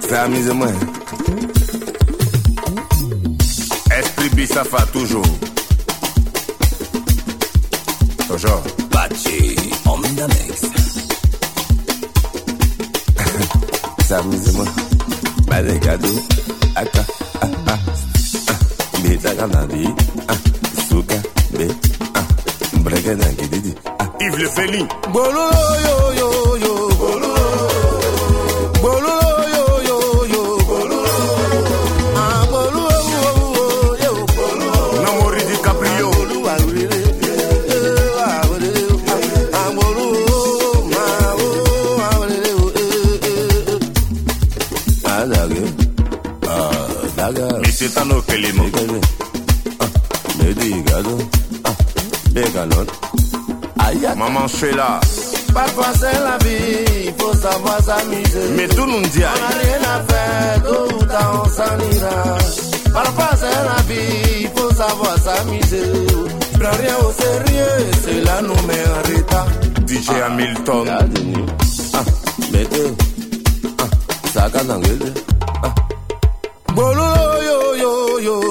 C'est 0.03 0.94
Bibi 4.35 4.47
Safa 4.49 4.85
toujours. 4.93 5.23
Toujours. 8.27 8.63
Pachi, 8.91 9.57
homme 9.87 10.03
d'un 10.17 10.27
ex. 10.29 10.61
Ça 14.09 14.21
moi. 14.23 14.65
Pas 15.47 15.63
de 15.63 15.79
cadeaux. 15.79 16.21
Aka, 16.75 17.05
ah, 17.43 17.47
ah. 17.47 17.49
ah, 17.69 17.79
ah. 18.49 18.59
Beta 19.05 19.35
Ganadi. 19.37 19.87
Ah, 20.27 20.35
Souka, 20.89 21.19
B. 21.53 21.61
Ah, 22.17 22.27
Bregadan 22.81 23.35
qui 23.39 23.49
dit. 23.61 23.75
Ah, 24.01 24.07
Yves 24.21 24.37
le 24.37 24.49
Félix. 24.49 24.89
Bolo, 25.13 25.49
yo, 25.85 26.13
yo. 26.19 26.24
Maman, 54.17 54.47
je 54.47 54.57
suis 54.57 54.75
là. 54.75 55.01
Parfois 55.53 55.93
c'est 55.99 56.13
la 56.13 56.39
vie, 56.39 57.07
il 57.07 57.13
faut 57.19 57.35
savoir 57.35 57.81
s'amuser. 57.83 58.55
Mais 58.57 58.69
tout 58.69 58.85
le 58.85 58.93
monde 58.93 59.07
dit 59.09 59.23
On 59.23 59.41
n'a 59.41 59.59
rien 59.59 59.81
à 59.83 60.13
faire, 60.13 60.63
tôt 60.63 60.95
ou 60.95 61.05
tard 61.05 61.43
on 61.45 61.49
s'en 61.49 61.97
ira. 61.97 62.39
Parfois 62.93 63.31
c'est 63.37 63.45
la 63.45 63.83
vie, 63.89 64.43
il 64.43 64.49
faut 64.57 64.75
savoir 64.75 65.19
s'amuser. 65.19 66.07
Prends 66.61 66.77
rien 66.79 66.97
au 67.03 67.13
sérieux, 67.13 67.91
cela 68.05 68.43
nous 68.43 68.67
met 68.67 68.85
en 68.87 69.17
retard. 69.17 69.49
DJ 69.87 70.11
Hamilton. 70.27 70.89
Ah, 71.93 71.99
mais 72.53 72.65
eux, 72.79 72.95
ah, 73.79 73.89
ça 74.33 74.49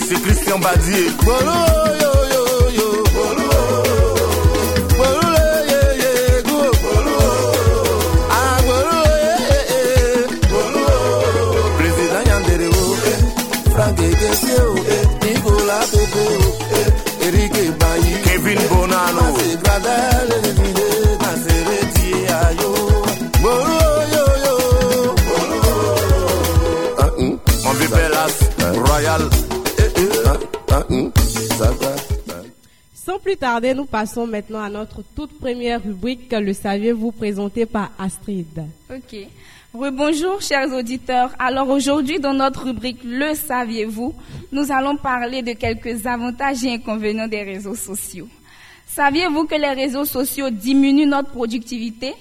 c'est 0.00 0.20
Christian 0.22 0.58
Badier. 0.58 1.10
Bolo, 1.24 1.58
yo, 2.02 2.12
yo, 2.34 2.44
yo, 2.78 2.88
bolo. 3.14 3.48
Bolo, 4.98 5.30
yeah, 5.70 5.90
yeah, 6.02 6.42
go, 6.48 6.58
bolo. 6.84 7.16
Ah, 8.30 8.56
bolo, 8.68 8.98
yeah, 9.24 9.62
yeah, 9.72 10.26
bolo. 10.52 10.84
Président 11.78 12.22
Yandere. 12.30 12.68
Frank 13.72 13.98
eh. 14.00 14.12
Nicolas 15.24 15.86
Pepe, 15.92 16.24
eh. 16.78 17.26
Eric 17.26 17.54
Bailly. 17.80 18.12
Kevin 18.24 18.60
Bonano. 18.70 19.22
Mase 19.22 19.48
Gradel, 19.62 20.17
Sans 33.18 33.24
plus 33.24 33.36
tarder, 33.36 33.74
nous 33.74 33.84
passons 33.84 34.28
maintenant 34.28 34.62
à 34.62 34.70
notre 34.70 35.02
toute 35.02 35.40
première 35.40 35.82
rubrique, 35.82 36.30
le 36.30 36.52
saviez-vous, 36.52 37.10
présentée 37.10 37.66
par 37.66 37.90
Astrid. 37.98 38.46
Ok. 38.88 39.26
Oui, 39.74 39.88
bonjour, 39.90 40.40
chers 40.40 40.72
auditeurs. 40.72 41.32
Alors 41.40 41.68
aujourd'hui, 41.68 42.20
dans 42.20 42.32
notre 42.32 42.66
rubrique 42.66 43.00
Le 43.02 43.34
saviez-vous, 43.34 44.14
nous 44.52 44.70
allons 44.70 44.96
parler 44.96 45.42
de 45.42 45.52
quelques 45.54 46.06
avantages 46.06 46.62
et 46.62 46.74
inconvénients 46.74 47.26
des 47.26 47.42
réseaux 47.42 47.74
sociaux. 47.74 48.28
Saviez-vous 48.86 49.46
que 49.46 49.56
les 49.56 49.72
réseaux 49.72 50.04
sociaux 50.04 50.50
diminuent 50.50 51.08
notre 51.08 51.30
productivité? 51.30 52.14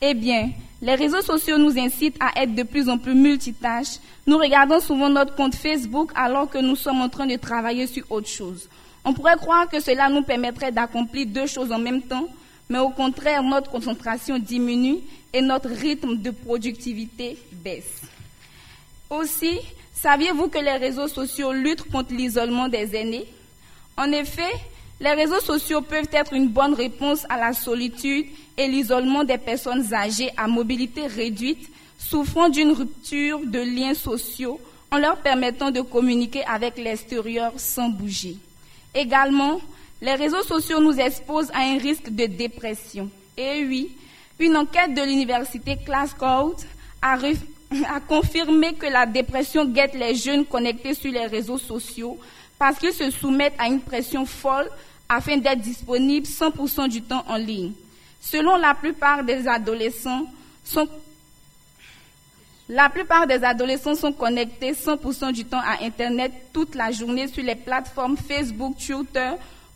Eh 0.00 0.14
bien, 0.14 0.50
les 0.80 0.94
réseaux 0.94 1.22
sociaux 1.22 1.58
nous 1.58 1.76
incitent 1.80 2.18
à 2.20 2.40
être 2.44 2.54
de 2.54 2.62
plus 2.62 2.88
en 2.88 2.98
plus 2.98 3.14
multitâches. 3.14 3.98
Nous 4.24 4.38
regardons 4.38 4.78
souvent 4.78 5.08
notre 5.08 5.34
compte 5.34 5.56
Facebook 5.56 6.12
alors 6.14 6.48
que 6.48 6.58
nous 6.58 6.76
sommes 6.76 7.00
en 7.00 7.08
train 7.08 7.26
de 7.26 7.34
travailler 7.34 7.88
sur 7.88 8.04
autre 8.12 8.28
chose. 8.28 8.68
On 9.08 9.14
pourrait 9.14 9.36
croire 9.36 9.66
que 9.66 9.80
cela 9.80 10.10
nous 10.10 10.20
permettrait 10.20 10.70
d'accomplir 10.70 11.24
deux 11.26 11.46
choses 11.46 11.72
en 11.72 11.78
même 11.78 12.02
temps, 12.02 12.28
mais 12.68 12.78
au 12.78 12.90
contraire, 12.90 13.42
notre 13.42 13.70
concentration 13.70 14.38
diminue 14.38 14.98
et 15.32 15.40
notre 15.40 15.70
rythme 15.70 16.18
de 16.18 16.30
productivité 16.30 17.38
baisse. 17.50 18.02
Aussi, 19.08 19.60
saviez-vous 19.94 20.48
que 20.48 20.58
les 20.58 20.76
réseaux 20.76 21.08
sociaux 21.08 21.54
luttent 21.54 21.90
contre 21.90 22.12
l'isolement 22.12 22.68
des 22.68 22.94
aînés? 22.94 23.24
En 23.96 24.12
effet, 24.12 24.52
Les 25.00 25.12
réseaux 25.12 25.40
sociaux 25.40 25.80
peuvent 25.80 26.10
être 26.10 26.32
une 26.32 26.48
bonne 26.48 26.74
réponse 26.74 27.24
à 27.28 27.38
la 27.38 27.52
solitude 27.52 28.26
et 28.56 28.66
l'isolement 28.66 29.22
des 29.22 29.38
personnes 29.38 29.94
âgées 29.94 30.32
à 30.36 30.48
mobilité 30.48 31.06
réduite, 31.06 31.70
souffrant 31.98 32.48
d'une 32.48 32.72
rupture 32.72 33.38
de 33.46 33.60
liens 33.60 33.94
sociaux 33.94 34.60
en 34.90 34.98
leur 34.98 35.18
permettant 35.18 35.70
de 35.70 35.82
communiquer 35.82 36.44
avec 36.46 36.78
l'extérieur 36.78 37.52
sans 37.58 37.88
bouger. 37.88 38.38
Également, 38.94 39.60
les 40.00 40.14
réseaux 40.14 40.42
sociaux 40.42 40.80
nous 40.80 40.98
exposent 40.98 41.50
à 41.52 41.60
un 41.60 41.78
risque 41.78 42.10
de 42.10 42.26
dépression. 42.26 43.10
Et 43.36 43.64
oui, 43.64 43.96
une 44.38 44.56
enquête 44.56 44.94
de 44.94 45.02
l'université 45.02 45.76
Glasgow 45.84 46.54
a, 47.02 47.16
a 47.94 48.00
confirmé 48.00 48.74
que 48.74 48.86
la 48.86 49.06
dépression 49.06 49.64
guette 49.64 49.94
les 49.94 50.14
jeunes 50.14 50.44
connectés 50.46 50.94
sur 50.94 51.12
les 51.12 51.26
réseaux 51.26 51.58
sociaux 51.58 52.18
parce 52.58 52.78
qu'ils 52.78 52.92
se 52.92 53.10
soumettent 53.10 53.58
à 53.58 53.66
une 53.66 53.80
pression 53.80 54.24
folle 54.26 54.68
afin 55.08 55.36
d'être 55.36 55.60
disponibles 55.60 56.26
100% 56.26 56.88
du 56.88 57.02
temps 57.02 57.24
en 57.28 57.36
ligne. 57.36 57.72
Selon 58.20 58.56
la 58.56 58.74
plupart 58.74 59.22
des 59.24 59.46
adolescents, 59.46 60.26
la 62.68 62.90
plupart 62.90 63.26
des 63.26 63.42
adolescents 63.44 63.94
sont 63.94 64.12
connectés 64.12 64.72
100% 64.72 65.32
du 65.32 65.44
temps 65.46 65.60
à 65.60 65.82
Internet 65.84 66.32
toute 66.52 66.74
la 66.74 66.90
journée 66.90 67.26
sur 67.26 67.42
les 67.42 67.54
plateformes 67.54 68.16
Facebook, 68.16 68.76
Twitter, 68.76 69.30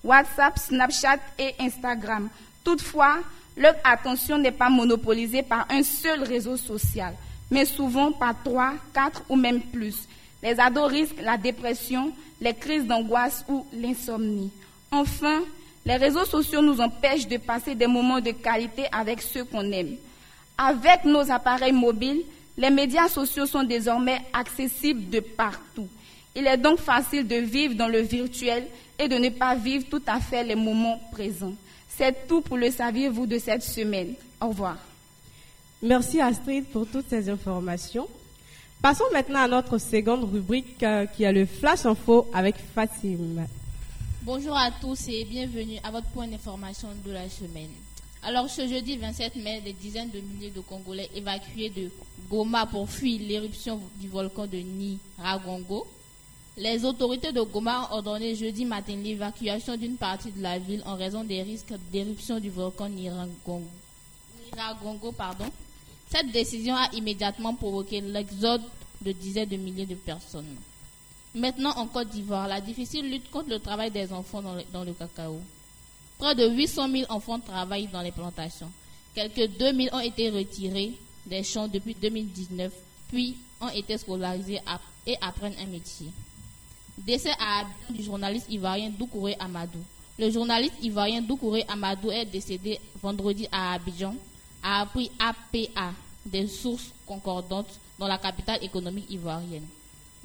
WhatsApp, 0.04 0.58
Snapchat 0.58 1.18
et 1.38 1.54
Instagram. 1.58 2.28
Toutefois, 2.62 3.18
leur 3.56 3.74
attention 3.82 4.36
n'est 4.36 4.52
pas 4.52 4.68
monopolisée 4.68 5.42
par 5.42 5.66
un 5.70 5.82
seul 5.82 6.22
réseau 6.22 6.58
social, 6.58 7.14
mais 7.50 7.64
souvent 7.64 8.12
par 8.12 8.34
trois, 8.44 8.74
quatre 8.92 9.22
ou 9.30 9.36
même 9.36 9.62
plus. 9.62 10.06
Les 10.42 10.60
ados 10.60 10.90
risquent 10.90 11.22
la 11.22 11.38
dépression, 11.38 12.12
les 12.40 12.54
crises 12.54 12.84
d'angoisse 12.84 13.42
ou 13.48 13.64
l'insomnie. 13.72 14.50
Enfin, 14.90 15.40
les 15.86 15.96
réseaux 15.96 16.26
sociaux 16.26 16.60
nous 16.60 16.80
empêchent 16.80 17.26
de 17.26 17.38
passer 17.38 17.74
des 17.74 17.86
moments 17.86 18.20
de 18.20 18.32
qualité 18.32 18.84
avec 18.92 19.22
ceux 19.22 19.44
qu'on 19.44 19.72
aime. 19.72 19.96
Avec 20.58 21.04
nos 21.04 21.30
appareils 21.30 21.72
mobiles, 21.72 22.22
les 22.56 22.70
médias 22.70 23.08
sociaux 23.08 23.46
sont 23.46 23.62
désormais 23.64 24.20
accessibles 24.32 25.08
de 25.10 25.20
partout. 25.20 25.88
Il 26.34 26.46
est 26.46 26.56
donc 26.56 26.78
facile 26.78 27.26
de 27.26 27.36
vivre 27.36 27.74
dans 27.74 27.88
le 27.88 28.00
virtuel 28.00 28.66
et 28.98 29.08
de 29.08 29.16
ne 29.16 29.28
pas 29.30 29.54
vivre 29.54 29.84
tout 29.90 30.02
à 30.06 30.20
fait 30.20 30.44
les 30.44 30.54
moments 30.54 31.00
présents. 31.12 31.54
C'est 31.88 32.26
tout 32.26 32.40
pour 32.40 32.56
le 32.56 32.70
saviez-vous 32.70 33.26
de 33.26 33.38
cette 33.38 33.62
semaine. 33.62 34.14
Au 34.40 34.48
revoir. 34.48 34.76
Merci 35.82 36.20
Astrid 36.20 36.64
pour 36.66 36.86
toutes 36.86 37.08
ces 37.08 37.28
informations. 37.28 38.08
Passons 38.80 39.04
maintenant 39.12 39.40
à 39.40 39.48
notre 39.48 39.78
seconde 39.78 40.24
rubrique 40.32 40.82
euh, 40.82 41.06
qui 41.06 41.22
est 41.22 41.32
le 41.32 41.46
Flash 41.46 41.86
Info 41.86 42.28
avec 42.32 42.56
Fatim. 42.74 43.46
Bonjour 44.22 44.56
à 44.56 44.70
tous 44.80 45.08
et 45.08 45.24
bienvenue 45.24 45.78
à 45.84 45.90
votre 45.90 46.06
point 46.08 46.26
d'information 46.26 46.88
de 47.04 47.12
la 47.12 47.28
semaine. 47.28 47.70
Alors 48.24 48.48
ce 48.48 48.68
jeudi 48.68 48.96
27 48.98 49.34
mai, 49.36 49.60
des 49.62 49.72
dizaines 49.72 50.10
de 50.10 50.20
milliers 50.20 50.50
de 50.52 50.60
Congolais 50.60 51.10
évacués 51.12 51.70
de 51.70 51.90
Goma 52.30 52.66
pour 52.66 52.88
fuir 52.88 53.20
l'éruption 53.20 53.80
du 53.96 54.08
volcan 54.08 54.46
de 54.46 54.58
Niragongo. 54.58 55.84
Les 56.56 56.84
autorités 56.84 57.32
de 57.32 57.40
Goma 57.40 57.88
ont 57.90 57.94
ordonné 57.96 58.36
jeudi 58.36 58.64
matin 58.64 58.94
l'évacuation 58.94 59.76
d'une 59.76 59.96
partie 59.96 60.30
de 60.30 60.40
la 60.40 60.56
ville 60.60 60.82
en 60.86 60.94
raison 60.94 61.24
des 61.24 61.42
risques 61.42 61.74
d'éruption 61.90 62.38
du 62.38 62.48
volcan 62.50 62.88
Niragongo. 62.88 63.62
Cette 66.08 66.30
décision 66.30 66.76
a 66.76 66.90
immédiatement 66.92 67.54
provoqué 67.54 68.00
l'exode 68.02 68.62
de 69.00 69.10
dizaines 69.10 69.48
de 69.48 69.56
milliers 69.56 69.86
de 69.86 69.96
personnes. 69.96 70.54
Maintenant, 71.34 71.70
en 71.76 71.88
Côte 71.88 72.10
d'Ivoire, 72.10 72.46
la 72.46 72.60
difficile 72.60 73.10
lutte 73.10 73.30
contre 73.32 73.48
le 73.48 73.58
travail 73.58 73.90
des 73.90 74.12
enfants 74.12 74.42
dans 74.72 74.84
le 74.84 74.92
cacao. 74.92 75.40
Près 76.18 76.34
de 76.34 76.48
800 76.48 76.88
000 76.90 77.04
enfants 77.10 77.38
travaillent 77.40 77.88
dans 77.88 78.02
les 78.02 78.12
plantations. 78.12 78.70
Quelques 79.14 79.56
2 79.58 79.74
000 79.74 79.94
ont 79.96 80.00
été 80.00 80.30
retirés 80.30 80.92
des 81.26 81.42
champs 81.42 81.68
depuis 81.68 81.94
2019, 81.94 82.72
puis 83.08 83.36
ont 83.60 83.68
été 83.68 83.98
scolarisés 83.98 84.60
et 85.06 85.16
apprennent 85.20 85.54
un 85.60 85.66
métier. 85.66 86.08
Décès 86.98 87.32
à 87.38 87.64
du 87.90 88.02
journaliste 88.02 88.46
ivoirien 88.50 88.90
Doukouré 88.90 89.36
Amadou. 89.38 89.78
Le 90.18 90.30
journaliste 90.30 90.74
ivoirien 90.82 91.22
Doukouré 91.22 91.64
Amadou 91.68 92.10
est 92.10 92.26
décédé 92.26 92.78
vendredi 93.02 93.48
à 93.50 93.74
Abidjan, 93.74 94.14
a 94.62 94.82
appris 94.82 95.10
APA, 95.18 95.92
des 96.24 96.46
sources 96.46 96.90
concordantes 97.06 97.78
dans 97.98 98.06
la 98.06 98.18
capitale 98.18 98.62
économique 98.62 99.10
ivoirienne. 99.10 99.66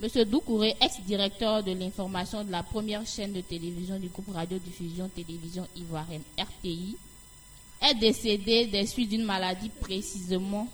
M. 0.01 0.25
Doukouré, 0.25 0.75
ex-directeur 0.79 1.63
de 1.63 1.71
l'information 1.71 2.43
de 2.43 2.51
la 2.51 2.61
première 2.61 3.03
chaîne 3.07 3.33
de 3.33 3.41
télévision 3.41 3.97
du 3.97 4.09
groupe 4.09 4.29
Radio-Diffusion 4.31 5.09
Télévision 5.09 5.65
Ivoirienne, 5.75 6.21
RTI, 6.37 6.95
est 7.81 7.95
décédé 7.95 8.67
des 8.67 8.85
suites 8.85 9.09
d'une 9.09 9.23
maladie 9.23 9.71
précisément, 9.79 10.67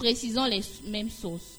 les 0.00 0.62
mêmes 0.86 1.10
sources. 1.10 1.58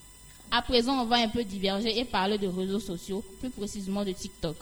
À 0.49 0.61
présent, 0.61 1.01
on 1.01 1.05
va 1.05 1.17
un 1.17 1.27
peu 1.27 1.43
diverger 1.43 1.99
et 1.99 2.05
parler 2.05 2.37
de 2.37 2.47
réseaux 2.47 2.79
sociaux, 2.79 3.21
plus 3.41 3.49
précisément 3.49 4.05
de 4.05 4.13
TikTok. 4.13 4.55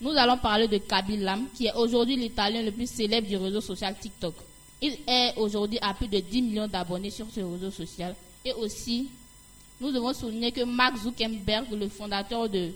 Nous 0.00 0.10
allons 0.10 0.38
parler 0.38 0.66
de 0.66 0.78
Kabil 0.78 1.20
Lam, 1.22 1.46
qui 1.54 1.66
est 1.66 1.74
aujourd'hui 1.74 2.16
l'italien 2.16 2.62
le 2.62 2.72
plus 2.72 2.90
célèbre 2.90 3.28
du 3.28 3.36
réseau 3.36 3.60
social 3.60 3.94
TikTok. 4.00 4.34
Il 4.82 4.98
est 5.06 5.34
aujourd'hui 5.36 5.78
à 5.82 5.94
plus 5.94 6.08
de 6.08 6.18
10 6.18 6.42
millions 6.42 6.66
d'abonnés 6.66 7.10
sur 7.10 7.26
ce 7.32 7.40
réseau 7.40 7.70
social 7.70 8.16
et 8.44 8.52
aussi 8.54 9.08
nous 9.80 9.92
devons 9.92 10.12
souligner 10.12 10.52
que 10.52 10.62
Mark 10.64 10.96
Zuckerberg, 10.98 11.66
le 11.72 11.88
fondateur 11.88 12.48
de 12.48 12.70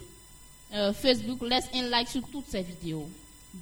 euh, 0.73 0.93
Facebook, 0.93 1.43
laisse 1.43 1.69
un 1.75 1.83
like 1.89 2.09
sur 2.09 2.23
toutes 2.29 2.49
ses 2.49 2.63
vidéos. 2.63 3.09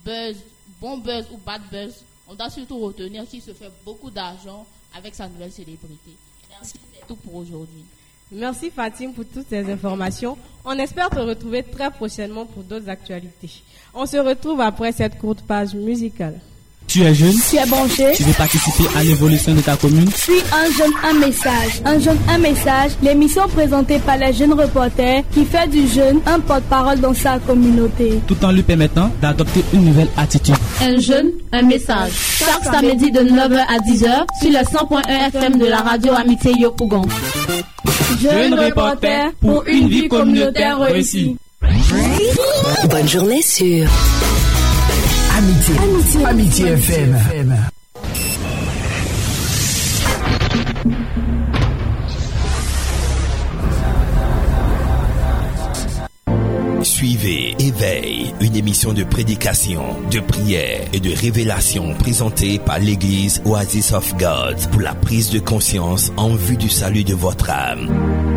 Buzz, 0.05 0.37
bon 0.81 0.98
buzz 0.98 1.26
ou 1.33 1.37
bad 1.38 1.62
buzz, 1.70 1.92
on 2.28 2.35
doit 2.35 2.50
surtout 2.50 2.78
retenir 2.78 3.26
qu'il 3.26 3.42
se 3.42 3.52
fait 3.52 3.70
beaucoup 3.85 4.11
d'argent 4.11 4.64
avec 4.94 5.14
sa 5.14 5.28
nouvelle 5.28 5.52
célébrité. 5.52 6.12
Merci, 6.50 6.74
c'est 6.94 7.07
tout 7.07 7.16
pour 7.16 7.35
aujourd'hui. 7.37 7.85
Merci 8.31 8.70
Fatim 8.70 9.12
pour 9.12 9.26
toutes 9.26 9.48
ces 9.48 9.70
informations. 9.70 10.38
On 10.64 10.78
espère 10.78 11.11
te 11.11 11.18
retrouver 11.18 11.62
très 11.62 11.90
prochainement 11.90 12.46
pour 12.46 12.62
d'autres 12.62 12.88
actualités. 12.88 13.62
On 13.92 14.07
se 14.07 14.16
retrouve 14.16 14.61
après 14.61 14.92
cette 14.92 15.18
courte 15.18 15.42
page 15.42 15.74
musicale. 15.74 16.40
Tu 16.92 17.00
es 17.05 17.14
jeune 17.14 17.33
Tu 17.48 17.57
es 17.57 17.64
branché 17.64 18.12
Tu 18.14 18.22
veux 18.22 18.35
participer 18.35 18.85
à 18.94 19.02
l'évolution 19.02 19.55
de 19.55 19.62
ta 19.62 19.76
commune 19.76 20.11
Suis 20.14 20.42
un 20.52 20.70
jeune, 20.76 20.92
un 21.02 21.18
message. 21.26 21.81
Un 21.87 21.98
jeune, 21.98 22.18
un 22.28 22.37
message, 22.37 22.90
l'émission 23.02 23.48
présentée 23.48 23.98
par 23.98 24.18
les 24.18 24.35
jeunes 24.35 24.52
reporters 24.52 25.22
qui 25.33 25.46
fait 25.46 25.66
du 25.68 25.88
jeune 25.88 26.20
un 26.26 26.38
porte-parole 26.38 27.00
dans 27.00 27.14
sa 27.14 27.38
communauté. 27.38 28.20
Tout 28.26 28.37
en 28.44 28.52
lui 28.52 28.62
permettant 28.62 29.11
d'adopter 29.22 29.64
une 29.72 29.87
nouvelle 29.87 30.11
attitude. 30.18 30.55
Un 30.83 30.98
jeune, 31.00 31.31
un 31.52 31.62
message. 31.62 32.12
Chaque 32.12 32.64
samedi 32.64 33.11
de 33.11 33.20
9h 33.20 33.57
à 33.57 33.78
10h 33.78 34.26
sur 34.42 34.50
le 34.50 34.59
100.1 34.59 35.28
FM 35.28 35.59
de 35.61 35.64
la 35.64 35.78
radio 35.78 36.12
Amitié 36.12 36.52
Yopougon. 36.59 37.07
Jeune 38.20 38.52
reporter 38.52 39.33
pour 39.40 39.64
une 39.66 39.88
vie 39.88 40.09
communautaire 40.09 40.78
réussie. 40.78 41.38
Bonne 42.90 43.09
journée 43.09 43.40
sur 43.40 43.88
Amitié. 45.37 45.75
Amitié. 45.79 46.25
Amitié 46.27 46.66
FM. 46.68 47.57
Suivez 56.83 57.55
Éveil, 57.61 58.35
une 58.40 58.57
émission 58.57 58.92
de 58.92 59.05
prédication, 59.05 59.83
de 60.11 60.21
prière 60.21 60.81
et 60.92 61.01
de 61.01 61.14
révélation 61.14 61.95
présentée 61.95 62.59
par 62.59 62.79
l'église 62.79 63.40
Oasis 63.45 63.92
of 63.92 64.16
God 64.18 64.57
pour 64.71 64.81
la 64.81 64.95
prise 64.95 65.31
de 65.31 65.38
conscience 65.38 66.12
en 66.16 66.35
vue 66.35 66.57
du 66.57 66.68
salut 66.68 67.05
de 67.05 67.14
votre 67.14 67.51
âme. 67.51 68.32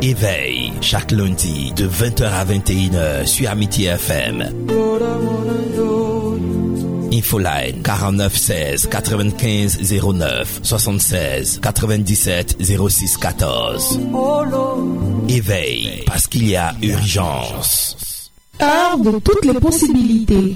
Éveil, 0.00 0.72
chaque 0.80 1.10
lundi 1.10 1.72
de 1.76 1.88
20h 1.88 2.24
à 2.24 2.44
21h 2.44 3.26
sur 3.26 3.50
Amitié 3.50 3.88
FM. 3.88 4.48
Infoline 7.12 7.82
49 7.82 8.36
16 8.36 8.88
95 8.88 9.78
09 10.14 10.60
76 10.62 11.60
97 11.60 12.56
06 12.60 13.16
14. 13.16 14.00
Éveil 15.28 16.02
parce 16.06 16.28
qu'il 16.28 16.48
y 16.48 16.54
a 16.54 16.74
urgence. 16.80 18.30
Heure 18.62 18.98
de 18.98 19.18
toutes 19.18 19.44
les 19.44 19.54
possibilités. 19.54 20.54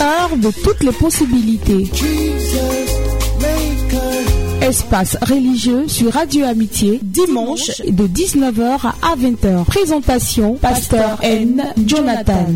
Heure 0.00 0.36
de 0.36 0.50
toutes 0.64 0.82
les 0.82 0.92
possibilités. 0.92 1.90
Espace 4.70 5.16
religieux 5.22 5.88
sur 5.88 6.12
Radio 6.12 6.46
Amitié, 6.46 7.00
dimanche 7.02 7.82
de 7.88 8.06
19h 8.06 8.92
à 9.02 9.16
20h. 9.16 9.64
Présentation, 9.64 10.54
Pasteur 10.54 11.18
N. 11.24 11.64
Jonathan. 11.84 12.46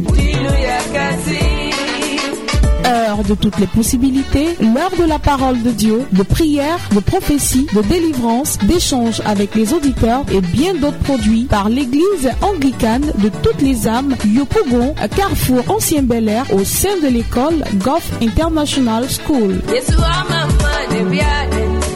Heure 2.87 3.25
de 3.25 3.35
toutes 3.35 3.59
les 3.59 3.67
possibilités, 3.67 4.57
l'heure 4.61 4.93
de 4.97 5.03
la 5.09 5.19
parole 5.19 5.61
de 5.61 5.73
Dieu, 5.73 6.07
de 6.13 6.23
prière, 6.23 6.79
de 6.95 7.01
prophétie, 7.01 7.67
de 7.75 7.83
délivrance, 7.83 8.59
d'échange 8.59 9.21
avec 9.25 9.57
les 9.57 9.75
auditeurs 9.75 10.25
et 10.33 10.41
bien 10.41 10.75
d'autres 10.75 10.99
produits 10.99 11.47
par 11.47 11.69
l'église 11.69 12.31
anglicane 12.43 13.11
de 13.19 13.29
toutes 13.43 13.61
les 13.61 13.89
âmes 13.89 14.15
Yopougon, 14.25 14.95
Carrefour 15.17 15.65
Ancien 15.69 16.05
Bel 16.05 16.29
Air 16.29 16.47
au 16.53 16.63
sein 16.63 16.97
de 17.03 17.09
l'école 17.09 17.65
Goff 17.83 18.09
International 18.23 19.05
School. 19.11 19.61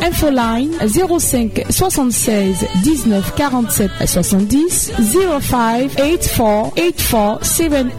Infoline 0.02 0.70
05 0.80 1.64
76 1.70 2.66
19 2.82 3.34
47 3.36 3.90
70 4.06 4.92
05 5.40 5.94
84 5.96 6.74
84 6.74 7.44
70 7.44 7.90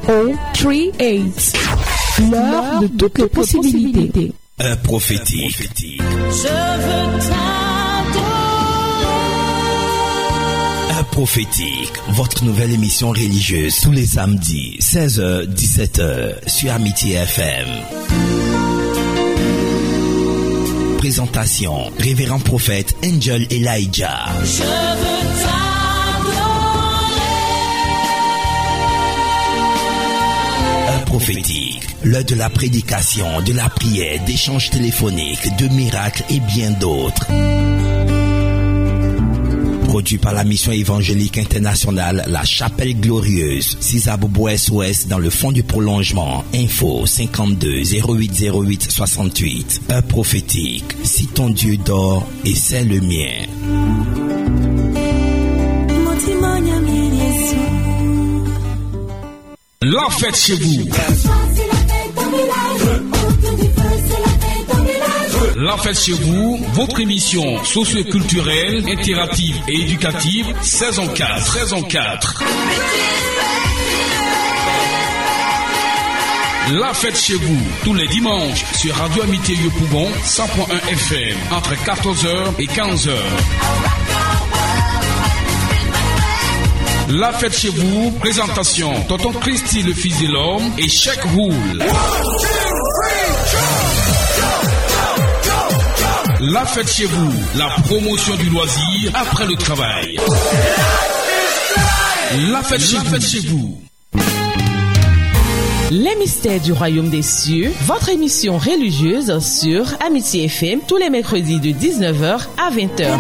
38. 0.54 1.54
L'heure 2.32 2.82
de 2.82 2.88
toutes 2.88 3.18
les 3.18 3.28
possibilités. 3.28 4.34
Un 4.60 4.76
prophétique. 4.76 5.58
Je 5.58 6.48
veux 6.48 7.10
prophétique. 11.20 11.92
Votre 12.10 12.46
nouvelle 12.46 12.72
émission 12.72 13.10
religieuse 13.10 13.82
tous 13.82 13.92
les 13.92 14.06
samedis, 14.06 14.78
16h, 14.80 15.54
17h 15.54 16.48
sur 16.48 16.72
Amitié 16.72 17.16
FM. 17.16 17.68
Présentation, 21.00 21.94
révérend 21.98 22.40
prophète 22.40 22.94
Angel 23.06 23.48
Elijah. 23.52 24.26
Je 24.44 24.64
veux 24.64 25.00
Un 30.90 31.00
prophétique, 31.06 31.88
l'heure 32.04 32.26
de 32.26 32.36
la 32.36 32.50
prédication, 32.50 33.42
de 33.44 33.54
la 33.54 33.70
prière, 33.70 34.22
d'échanges 34.26 34.72
téléphoniques, 34.72 35.56
de 35.56 35.70
miracles 35.70 36.26
et 36.30 36.42
bien 36.42 36.72
d'autres. 36.72 37.28
Produit 39.90 40.20
par 40.20 40.34
la 40.36 40.44
mission 40.44 40.72
évangélique 40.72 41.40
internationale 41.40 42.24
La 42.28 42.44
Chapelle 42.44 42.94
Glorieuse, 43.00 43.76
6 43.80 44.08
Ouest 44.38 44.70
Ouest 44.70 45.08
dans 45.08 45.18
le 45.18 45.32
fond 45.32 45.52
du 45.52 45.64
prolongement. 45.64 46.46
Info 46.54 47.08
52 47.08 47.82
08 48.08 48.52
08 48.54 48.92
68. 48.92 49.82
Un 49.90 50.04
prophétique. 50.04 50.96
Si 51.02 51.26
ton 51.26 51.50
Dieu 51.50 51.78
dort 51.78 52.28
et 52.46 52.54
c'est 52.54 52.84
le 52.84 53.02
mien. 53.02 53.48
La 59.82 60.10
fête 60.12 60.36
chez 60.36 60.54
vous. 60.54 61.39
La 65.70 65.78
fête 65.78 66.00
chez 66.00 66.14
vous, 66.14 66.58
votre 66.74 67.00
émission 67.00 67.64
socio-culturelle, 67.64 68.84
interactive 68.90 69.56
et 69.68 69.82
éducative, 69.82 70.48
saison 70.64 71.08
4, 71.08 71.46
saison 71.46 71.84
4. 71.84 72.44
La 76.72 76.92
fête 76.96 77.16
chez 77.16 77.36
vous, 77.36 77.60
tous 77.84 77.94
les 77.94 78.08
dimanches 78.08 78.66
sur 78.74 78.96
Radio 78.96 79.22
Amitié 79.22 79.58
Yopougon, 79.58 80.10
100.1 80.26 80.92
FM, 80.92 81.38
entre 81.52 81.76
14h 81.76 82.54
et 82.58 82.66
15h. 82.66 83.12
La 87.10 87.32
fête 87.34 87.56
chez 87.56 87.70
vous, 87.70 88.12
présentation, 88.20 88.92
Tonton 89.08 89.34
Christy 89.34 89.84
le 89.84 89.94
fils 89.94 90.20
de 90.20 90.34
l'homme 90.34 90.72
et 90.80 90.90
Cheikh 90.90 91.22
Roule. 91.36 91.84
La 96.42 96.66
fête 96.66 96.88
chez 96.88 97.04
vous, 97.04 97.34
la 97.58 97.68
promotion 97.84 98.34
du 98.38 98.50
loisir 98.50 99.12
après 99.14 99.46
le 99.46 99.56
travail. 99.58 100.18
La 102.50 102.64
fête, 102.64 102.80
chez, 102.80 102.96
fête 102.96 103.22
chez 103.22 103.40
vous. 103.42 103.78
Les 105.92 106.16
mystères 106.16 106.62
du 106.62 106.72
royaume 106.72 107.10
des 107.10 107.24
cieux, 107.24 107.74
votre 107.82 108.08
émission 108.08 108.58
religieuse 108.58 109.38
sur 109.40 109.86
Amitié 110.00 110.46
FM 110.46 110.80
tous 110.88 110.96
les 110.96 111.10
mercredis 111.10 111.60
de 111.60 111.72
19h 111.78 112.46
à 112.58 112.72
20h. 112.72 113.20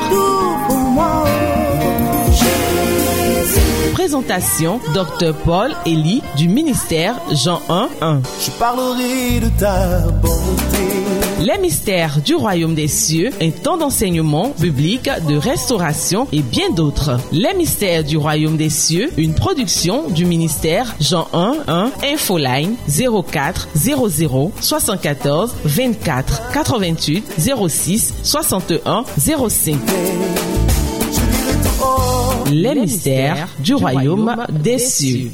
Présentation 3.91 4.79
Dr 4.93 5.33
Paul 5.43 5.75
Elie 5.85 6.23
du 6.37 6.47
ministère 6.47 7.15
Jean 7.33 7.61
1 7.67 7.89
1. 7.99 8.21
Je 8.45 8.51
parlerai 8.51 9.41
de 9.41 9.49
ta 9.59 10.07
bonté. 10.21 10.58
Les 11.41 11.57
mystères 11.57 12.19
du 12.21 12.35
royaume 12.35 12.75
des 12.75 12.89
cieux, 12.89 13.29
un 13.41 13.51
temps 13.51 13.77
d'enseignement 13.77 14.53
biblique, 14.59 15.09
de 15.27 15.37
restauration 15.37 16.27
et 16.33 16.41
bien 16.41 16.69
d'autres. 16.69 17.17
Les 17.31 17.53
mystères 17.53 18.03
du 18.03 18.17
royaume 18.17 18.57
des 18.57 18.69
cieux, 18.69 19.09
une 19.17 19.33
production 19.33 20.09
du 20.09 20.25
ministère 20.25 20.93
Jean 20.99 21.29
1 21.31 21.53
1 21.67 21.91
Infoline 22.13 22.75
04 22.89 23.69
00 23.73 24.51
74 24.59 25.55
24 25.63 26.51
88 26.51 27.23
06 27.69 28.13
61 28.21 29.05
05. 29.15 29.75
Les 32.51 32.75
mystères 32.75 33.47
du 33.59 33.75
royaume 33.75 34.35
des 34.61 34.77
cieux. 34.77 35.31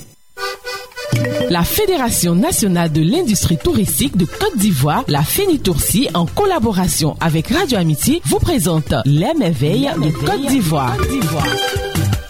La 1.50 1.64
Fédération 1.64 2.36
nationale 2.36 2.92
de 2.92 3.02
l'industrie 3.02 3.58
touristique 3.58 4.18
de 4.18 4.26
Côte 4.26 4.58
d'Ivoire, 4.58 5.04
la 5.08 5.24
FENITOURCI, 5.24 6.10
en 6.14 6.26
collaboration 6.26 7.16
avec 7.20 7.50
Radio 7.50 7.78
Amitié, 7.78 8.22
vous 8.26 8.40
présente 8.40 8.94
les 9.06 9.34
merveilles 9.38 9.90
de 9.96 10.12
Côte 10.12 10.46
d'Ivoire. 10.48 10.96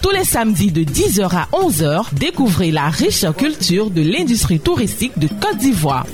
Tous 0.02 0.10
les 0.10 0.24
samedis 0.24 0.70
de 0.70 0.82
10h 0.82 1.28
à 1.34 1.48
11h, 1.52 2.14
découvrez 2.14 2.70
la 2.70 2.88
riche 2.88 3.24
culture 3.36 3.90
de 3.90 4.02
l'industrie 4.02 4.60
touristique 4.60 5.18
de 5.18 5.28
Côte 5.28 5.58
d'Ivoire. 5.58 6.06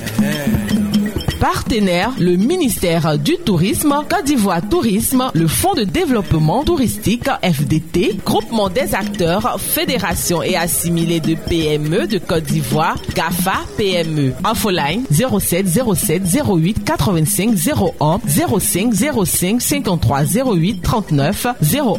Partenaire, 1.43 2.13
le 2.21 2.37
ministère 2.37 3.19
du 3.19 3.37
Tourisme, 3.37 3.93
Côte 4.09 4.27
d'Ivoire 4.27 4.61
Tourisme, 4.63 5.29
le 5.35 5.49
Fonds 5.49 5.75
de 5.75 5.83
développement 5.83 6.63
touristique 6.63 7.29
FDT, 7.43 8.21
Groupement 8.25 8.69
des 8.69 8.95
acteurs, 8.95 9.57
Fédération 9.59 10.41
et 10.45 10.55
assimilés 10.55 11.19
de 11.19 11.35
PME 11.35 12.07
de 12.07 12.19
Côte 12.19 12.45
d'Ivoire, 12.45 12.95
GAFA 13.17 13.55
PME. 13.77 14.35
Infoline 14.45 15.05
07 15.11 15.67
07 15.67 16.23
08 16.47 16.85
85 16.85 17.57
01 18.01 18.21
05 18.61 18.95
05 19.25 19.61
53 19.61 20.21
08 20.47 20.81
39 20.81 21.47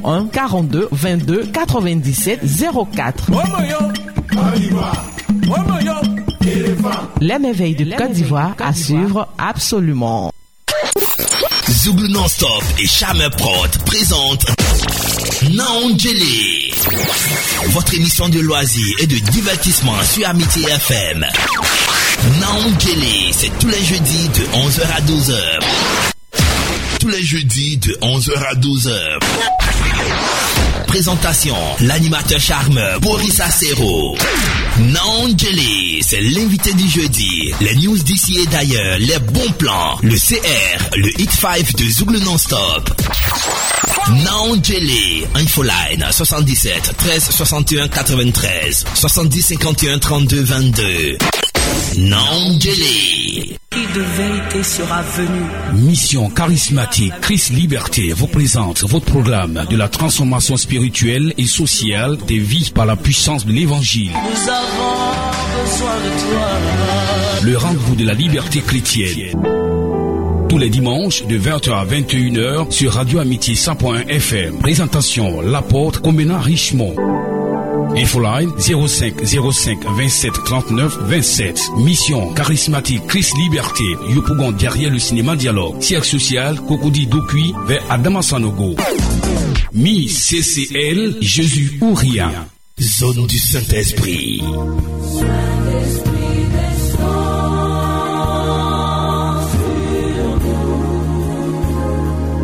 01 0.06 0.27
42 0.27 0.88
22 0.89 1.47
97 1.47 2.39
04. 2.95 3.29
Les 7.22 7.40
merveilles 7.40 7.75
de 7.75 7.96
Côte 7.96 8.12
d'Ivoire 8.12 8.56
à 8.60 8.73
suivre 8.73 9.27
absolument. 9.38 10.31
Zouglou 11.69 12.08
Non-Stop 12.10 12.63
et 12.79 12.88
Charme 12.88 13.29
Prod 13.38 13.77
présentent 13.86 14.46
Naongeli. 15.54 16.71
Votre 17.67 17.94
émission 17.96 18.29
de 18.29 18.40
loisirs 18.40 18.96
et 19.00 19.08
de 19.08 19.17
divertissement 19.31 20.02
sur 20.04 20.27
Amitié 20.27 20.63
FM. 20.69 21.25
Naongeli, 22.40 23.31
c'est 23.31 23.52
tous 23.60 23.67
les 23.67 23.84
jeudis 23.84 24.29
de 24.29 24.44
11h 24.58 24.81
à 24.96 25.02
12h. 25.02 25.40
Tous 27.00 27.10
les 27.10 27.23
jeudis 27.23 27.77
de 27.77 27.94
11h 28.02 28.34
à 28.50 28.56
12h. 28.56 29.19
Présentation, 30.94 31.56
l'animateur 31.79 32.39
charmeur 32.39 33.02
Boris 33.02 33.39
Acero. 33.39 34.15
C'est 36.04 36.21
l'invité 36.21 36.71
du 36.73 36.87
jeudi. 36.87 37.52
Les 37.62 37.75
news 37.77 37.98
d'ici 37.98 38.37
et 38.37 38.46
d'ailleurs, 38.46 39.00
les 39.00 39.17
bons 39.17 39.52
plans, 39.58 39.98
le 40.04 40.15
CR, 40.15 40.89
le 40.96 41.19
Hit 41.19 41.31
5 41.31 41.75
de 41.77 41.89
Zouglou 41.89 42.19
Non-Stop. 42.19 42.91
Nangeli, 44.23 45.25
Infoline 45.33 46.06
77 46.12 46.94
13 46.96 47.29
61 47.31 47.87
93 47.87 48.85
70 48.94 49.41
51 49.41 49.98
32 49.98 50.44
22. 50.44 51.17
Nangeli. 51.98 53.58
De 53.94 54.02
vérité 54.02 54.63
sera 54.63 55.04
venu. 55.04 55.41
Mission 55.73 56.27
charismatique 56.31 57.13
Christ 57.21 57.52
Liberté 57.52 58.12
vous 58.12 58.25
présente 58.25 58.81
votre 58.81 59.06
programme 59.06 59.65
de 59.69 59.77
la 59.77 59.87
transformation 59.87 60.58
spirituelle 60.58 61.31
et 61.37 61.46
sociale 61.46 62.17
des 62.27 62.39
vies 62.39 62.71
par 62.73 62.87
la 62.87 62.96
puissance 62.96 63.46
de 63.46 63.52
l'évangile. 63.52 64.12
Nous 64.12 64.50
avons 64.50 65.62
besoin 65.62 65.96
de 65.98 66.10
toi. 66.21 67.44
Le 67.44 67.56
rendez-vous 67.56 67.96
de 67.96 68.06
la 68.06 68.15
liberté 68.15 68.62
chrétienne. 68.62 69.39
Tous 70.50 70.58
les 70.58 70.69
dimanches 70.69 71.27
de 71.27 71.37
20h 71.37 71.73
à 71.73 71.85
21h 71.85 72.71
sur 72.71 72.94
Radio 72.94 73.19
Amitié 73.19 73.54
100.1 73.54 74.08
FM. 74.08 74.58
Présentation 74.58 75.41
L'apôtre 75.41 76.02
Comena 76.02 76.39
Richemont. 76.39 76.96
Infoline 77.96 78.52
05 78.58 79.23
05 79.23 79.85
27 79.98 80.33
39 80.46 80.98
27. 81.08 81.60
Mission 81.77 82.33
charismatique 82.33 83.06
Chris 83.08 83.29
Liberté. 83.37 83.83
Yopougon 84.10 84.52
derrière 84.52 84.91
le 84.91 85.00
cinéma 85.00 85.35
dialogue. 85.35 85.81
Siège 85.81 86.04
social 86.04 86.60
Kokodi 86.67 87.08
Dokui 87.08 87.54
vers 87.67 87.83
Adama 87.89 88.21
Sanogo. 88.21 88.75
Mi 89.73 90.08
CCL 90.08 91.17
Jésus 91.21 91.77
ou 91.81 91.94
rien. 91.94 92.31
Zone 92.79 93.27
du 93.27 93.37
Saint-Esprit. 93.37 94.41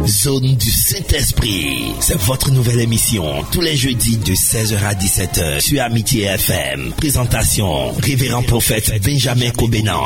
Zone 0.10 0.56
du 0.56 0.72
Saint-Esprit. 0.72 1.94
C'est 2.00 2.18
votre 2.18 2.52
nouvelle 2.52 2.82
émission 2.82 3.44
tous 3.52 3.62
les 3.62 3.76
jeudis 3.76 4.18
de 4.18 4.34
16h 4.34 4.84
à 4.84 4.94
17h 4.96 5.60
sur 5.62 5.82
Amitié 5.84 6.24
FM. 6.24 6.94
Présentation 6.98 7.92
Révérend 7.94 8.42
prophète 8.42 8.92
Benjamin 9.04 9.52
Cobenan. 9.52 10.04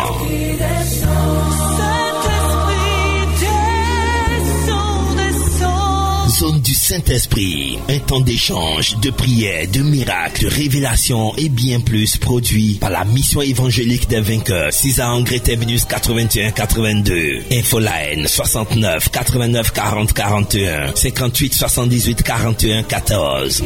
Saint-Esprit, 6.83 7.79
un 7.87 7.99
temps 7.99 8.19
d'échange, 8.19 8.97
de 8.99 9.09
prière, 9.09 9.69
de 9.71 9.79
miracles, 9.79 10.43
de 10.43 10.47
révélations 10.49 11.33
et 11.37 11.47
bien 11.47 11.79
plus 11.79 12.17
produit 12.17 12.73
par 12.73 12.89
la 12.89 13.05
mission 13.05 13.41
évangélique 13.41 14.09
des 14.09 14.19
vainqueurs. 14.19 14.73
6 14.73 14.99
à 14.99 15.09
Angret 15.11 15.39
81 15.39 16.51
82. 16.51 17.43
Infoline 17.53 18.27
69 18.27 19.07
89 19.07 19.71
40 19.71 20.11
41 20.11 20.93
58 20.93 21.53
78 21.53 22.21
41 22.21 22.83
14. 22.83 23.63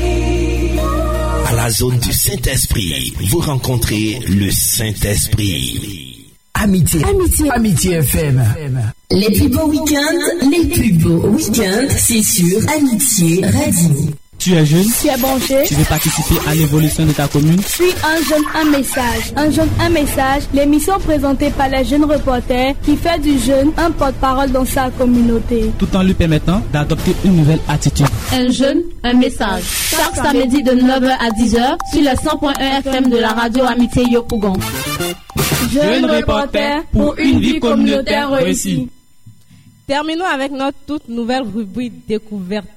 À 1.47 1.53
la 1.53 1.71
zone 1.71 1.97
du 1.97 2.13
Saint-Esprit, 2.13 3.15
vous 3.31 3.39
rencontrez 3.39 4.19
le 4.27 4.51
Saint-Esprit. 4.51 6.27
Amitié. 6.53 7.03
Amitié. 7.03 7.49
Amitié 7.49 7.93
FM. 7.93 8.93
Les 9.09 9.31
plus 9.31 9.47
beaux 9.47 9.67
week-ends, 9.69 10.47
les 10.51 10.65
plus 10.65 10.91
beaux 10.91 11.27
week-ends, 11.29 11.87
c'est 11.89 12.21
sur 12.21 12.59
Amitié 12.69 13.41
Radio. 13.45 13.95
Tu 14.37 14.53
es 14.53 14.65
jeune 14.65 14.83
Tu 15.01 15.07
es 15.07 15.17
branché 15.17 15.63
Tu 15.65 15.75
veux 15.75 15.85
participer 15.85 16.35
à 16.45 16.53
l'évolution 16.53 17.05
de 17.05 17.13
ta 17.13 17.25
commune? 17.29 17.61
Suis 17.61 17.85
un 18.03 18.17
jeune, 18.29 18.43
un 18.53 18.65
message. 18.65 19.33
Un 19.37 19.49
jeune, 19.49 19.69
un 19.79 19.89
message. 19.89 20.43
L'émission 20.53 20.99
présentée 20.99 21.49
par 21.51 21.69
les 21.69 21.85
jeunes 21.85 22.03
reporters 22.03 22.75
qui 22.83 22.97
fait 22.97 23.17
du 23.19 23.39
jeune 23.39 23.71
un 23.77 23.91
porte-parole 23.91 24.51
dans 24.51 24.65
sa 24.65 24.89
communauté. 24.91 25.71
Tout 25.79 25.87
en 25.95 26.03
lui 26.03 26.13
permettant 26.13 26.61
d'adopter 26.73 27.15
une 27.23 27.37
nouvelle 27.37 27.61
attitude. 27.69 28.07
Un 28.33 28.51
jeune, 28.51 28.81
un 29.03 29.13
message. 29.13 29.63
Chaque 29.63 30.17
samedi 30.17 30.63
de 30.63 30.71
9h 30.71 31.11
à 31.17 31.29
10h 31.29 31.77
sur 31.93 32.01
le 32.01 32.09
100.1 32.09 32.79
FM 32.79 33.09
de 33.09 33.17
la 33.17 33.29
radio 33.29 33.63
Amitié 33.63 34.03
Yopougon. 34.11 34.53
Jeune 35.71 36.05
reporter 36.05 36.83
pour 36.91 37.15
une 37.17 37.39
vie 37.39 37.59
communautaire 37.61 38.31
réussie. 38.31 38.89
Terminons 39.87 40.25
avec 40.25 40.51
notre 40.51 40.77
toute 40.85 41.07
nouvelle 41.07 41.43
rubrique 41.43 42.05
découverte 42.05 42.67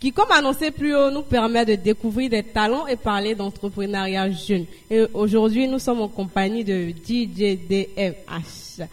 qui, 0.00 0.12
comme 0.12 0.32
annoncé 0.32 0.72
plus 0.72 0.96
haut, 0.96 1.10
nous 1.10 1.22
permet 1.22 1.64
de 1.64 1.76
découvrir 1.76 2.28
des 2.28 2.42
talents 2.42 2.88
et 2.88 2.96
parler 2.96 3.36
d'entrepreneuriat 3.36 4.32
jeune. 4.32 4.66
Et 4.90 5.02
aujourd'hui, 5.14 5.68
nous 5.68 5.78
sommes 5.78 6.00
en 6.00 6.08
compagnie 6.08 6.64
de 6.64 6.90
DJDMH. 7.04 8.84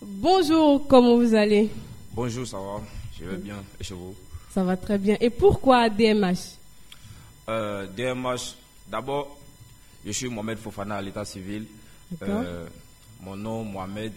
Bonjour, 0.00 0.86
comment 0.86 1.16
vous 1.16 1.34
allez? 1.34 1.68
Bonjour, 2.12 2.46
ça 2.46 2.58
va? 2.58 2.80
Je 3.18 3.24
vais 3.24 3.36
bien. 3.38 3.56
Et 3.80 3.84
chez 3.84 3.94
vous? 3.94 4.14
Ça 4.54 4.62
va 4.62 4.76
très 4.76 4.96
bien. 4.96 5.16
Et 5.20 5.30
pourquoi 5.30 5.90
DMH 5.90 6.58
euh, 7.48 7.88
DMH, 7.88 8.54
d'abord, 8.88 9.36
je 10.06 10.12
suis 10.12 10.28
Mohamed 10.28 10.58
Fofana 10.58 10.96
à 10.96 11.02
l'état 11.02 11.24
civil. 11.24 11.66
Euh, 12.22 12.66
mon 13.20 13.34
nom, 13.34 13.64
Mohamed, 13.64 14.12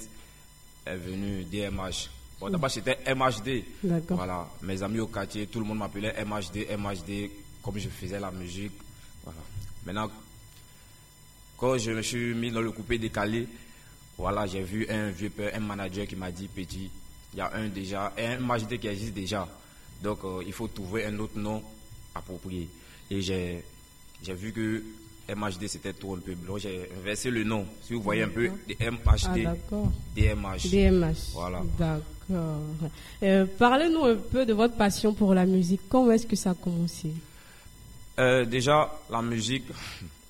est 0.85 0.95
venu 0.95 1.43
DMH. 1.43 2.09
Bon, 2.39 2.49
d'abord, 2.49 2.69
c'était 2.69 2.97
MHD. 3.13 3.63
Voilà. 4.09 4.47
Mes 4.61 4.81
amis 4.83 4.99
au 4.99 5.07
quartier, 5.07 5.47
tout 5.47 5.59
le 5.59 5.65
monde 5.65 5.79
m'appelait 5.79 6.13
MHD, 6.25 6.67
MHD, 6.77 7.29
comme 7.61 7.77
je 7.77 7.89
faisais 7.89 8.19
la 8.19 8.31
musique. 8.31 8.73
Voilà. 9.23 9.39
Maintenant, 9.85 10.11
quand 11.57 11.77
je 11.77 11.91
me 11.91 12.01
suis 12.01 12.33
mis 12.33 12.51
dans 12.51 12.61
le 12.61 12.71
coupé 12.71 12.97
décalé, 12.97 13.47
voilà, 14.17 14.45
j'ai 14.45 14.61
vu 14.61 14.87
un 14.89 15.09
vieux 15.09 15.29
père, 15.29 15.51
un 15.55 15.59
manager 15.59 16.05
qui 16.05 16.15
m'a 16.15 16.31
dit, 16.31 16.47
petit, 16.47 16.89
il 17.33 17.37
y 17.37 17.41
a 17.41 17.51
un 17.55 17.67
déjà, 17.67 18.13
un 18.17 18.37
MHD 18.39 18.77
qui 18.79 18.87
existe 18.87 19.13
déjà. 19.13 19.47
Donc, 20.01 20.19
euh, 20.23 20.43
il 20.45 20.53
faut 20.53 20.67
trouver 20.67 21.05
un 21.05 21.17
autre 21.19 21.37
nom 21.37 21.63
approprié. 22.13 22.67
Et 23.09 23.21
j'ai, 23.21 23.63
j'ai 24.21 24.33
vu 24.33 24.51
que 24.51 24.83
MHD 25.33 25.67
c'était 25.67 25.93
trop 25.93 26.15
un 26.15 26.19
peu 26.19 26.35
blanc. 26.35 26.57
J'ai 26.57 26.89
inversé 26.99 27.29
le 27.31 27.43
nom. 27.43 27.65
Si 27.81 27.93
vous 27.93 28.01
voyez 28.01 28.23
un 28.23 28.29
peu, 28.29 28.49
de 28.49 28.75
MHD, 28.79 29.47
ah, 29.47 29.55
DMH. 30.15 30.69
DMH. 30.69 31.31
Voilà. 31.33 31.61
D'accord. 31.77 32.03
Euh, 32.31 33.45
Parlez-nous 33.57 34.05
un 34.05 34.15
peu 34.15 34.45
de 34.45 34.53
votre 34.53 34.75
passion 34.75 35.13
pour 35.13 35.33
la 35.33 35.45
musique. 35.45 35.81
Comment 35.89 36.11
est-ce 36.11 36.27
que 36.27 36.35
ça 36.35 36.51
a 36.51 36.53
commencé 36.53 37.11
euh, 38.19 38.45
Déjà, 38.45 38.91
la 39.09 39.21
musique, 39.21 39.65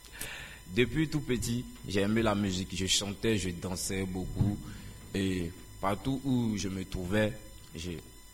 depuis 0.76 1.08
tout 1.08 1.22
petit, 1.22 1.66
j'ai 1.88 2.02
aimé 2.02 2.22
la 2.22 2.36
musique. 2.36 2.70
Je 2.76 2.86
chantais, 2.88 3.38
je 3.38 3.50
dansais 3.50 4.04
beaucoup. 4.04 4.58
Et 5.14 5.52
partout 5.80 6.20
où 6.24 6.58
je 6.58 6.70
me 6.70 6.84
trouvais, 6.86 7.34
je, 7.76 7.91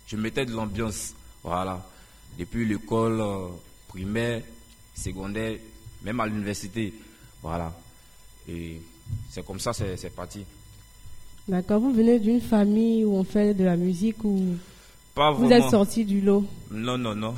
je 0.08 0.16
mettais 0.16 0.46
de 0.46 0.52
l'ambiance. 0.54 1.14
Voilà. 1.44 1.86
Depuis 2.38 2.66
l'école 2.66 3.20
euh, 3.20 3.48
primaire, 3.88 4.42
secondaire, 4.96 5.58
même 6.04 6.20
à 6.20 6.26
l'université. 6.28 6.94
Voilà. 7.42 7.74
Et 8.48 8.82
c'est 9.30 9.46
comme 9.46 9.60
ça, 9.60 9.74
c'est 9.74 10.16
parti. 10.16 10.46
D'accord. 11.50 11.80
Vous 11.82 11.92
venez 11.92 12.20
d'une 12.20 12.42
famille 12.42 13.04
où 13.04 13.16
on 13.16 13.24
fait 13.24 13.54
de 13.56 13.64
la 13.64 13.76
musique 13.76 14.24
ou 14.24 14.56
Pas 15.16 15.32
vous 15.32 15.52
êtes 15.52 15.70
sorti 15.70 16.06
du 16.06 16.22
lot 16.22 16.46
Non, 16.70 16.98
non, 16.98 17.16
non. 17.16 17.34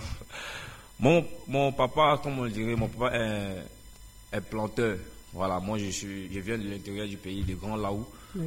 Mon, 1.00 1.26
mon 1.48 1.72
papa, 1.72 2.20
comme 2.22 2.38
on 2.40 2.46
dirait, 2.48 2.76
mon 2.76 2.88
papa 2.90 3.16
est, 3.18 4.38
est 4.38 4.42
planteur. 4.42 4.98
Voilà, 5.34 5.60
moi 5.62 5.78
je, 5.78 5.90
suis, 5.90 6.32
je 6.32 6.40
viens 6.42 6.58
de 6.58 6.68
l'intérieur 6.70 7.08
du 7.08 7.16
pays, 7.18 7.42
de 7.42 7.56
Grand 7.56 7.78
Laou. 7.78 8.06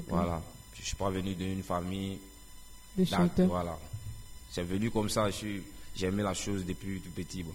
Voilà. 0.09 0.41
Je 0.75 0.83
ne 0.83 0.85
suis 0.87 0.97
pas 0.97 1.09
venu 1.11 1.35
d'une 1.35 1.63
famille. 1.63 2.19
De 2.97 3.05
chanteurs. 3.07 3.47
Voilà. 3.49 3.77
C'est 4.51 4.63
venu 4.63 4.91
comme 4.91 5.09
ça, 5.09 5.27
je 5.31 5.35
suis- 5.37 5.63
j'ai 5.97 6.07
aimé 6.07 6.23
la 6.23 6.35
chose 6.35 6.65
depuis 6.67 7.01
tout 7.01 7.11
petit. 7.11 7.43
bon. 7.43 7.53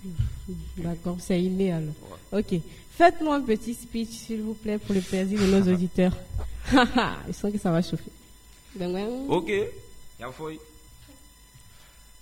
D'accord, 0.78 1.18
c'est 1.20 1.42
inné 1.42 1.72
alors. 1.74 1.94
Ok. 2.32 2.56
Faites-moi 2.98 3.36
un 3.36 3.42
petit 3.42 3.74
speech, 3.74 4.10
s'il 4.10 4.42
vous 4.42 4.54
plaît, 4.54 4.78
pour 4.78 4.96
le 4.96 5.02
plaisir 5.02 5.40
de 5.40 5.46
nos 5.46 5.74
auditeurs. 5.74 6.14
Ils 7.28 7.34
sentent 7.34 7.54
que 7.54 7.58
ça 7.58 7.72
va 7.72 7.82
chauffer. 7.82 8.12
Ok, 9.28 9.52
y'a 10.20 10.32
fouille. 10.32 10.60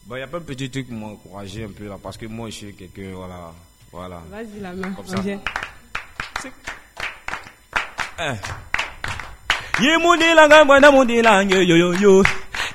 Bon, 0.05 0.15
il 0.15 0.19
y 0.19 0.21
a 0.21 0.27
pas 0.27 0.37
un 0.37 0.41
petit 0.41 0.69
truc 0.69 0.87
pour 0.87 0.95
m'encourager 0.95 1.65
un 1.65 1.69
peu 1.69 1.87
là, 1.87 1.97
parce 2.01 2.15
que 2.15 2.25
moi 2.27 2.49
je 2.49 2.55
suis 2.55 2.73
quelqu'un, 2.73 3.11
voilà. 3.13 3.53
voilà. 3.91 4.23
Vas-y, 4.29 4.61
la 4.61 4.73
main. 4.73 4.93
Comme 4.93 5.05
ça. 5.05 5.21
Eh. 8.19 8.33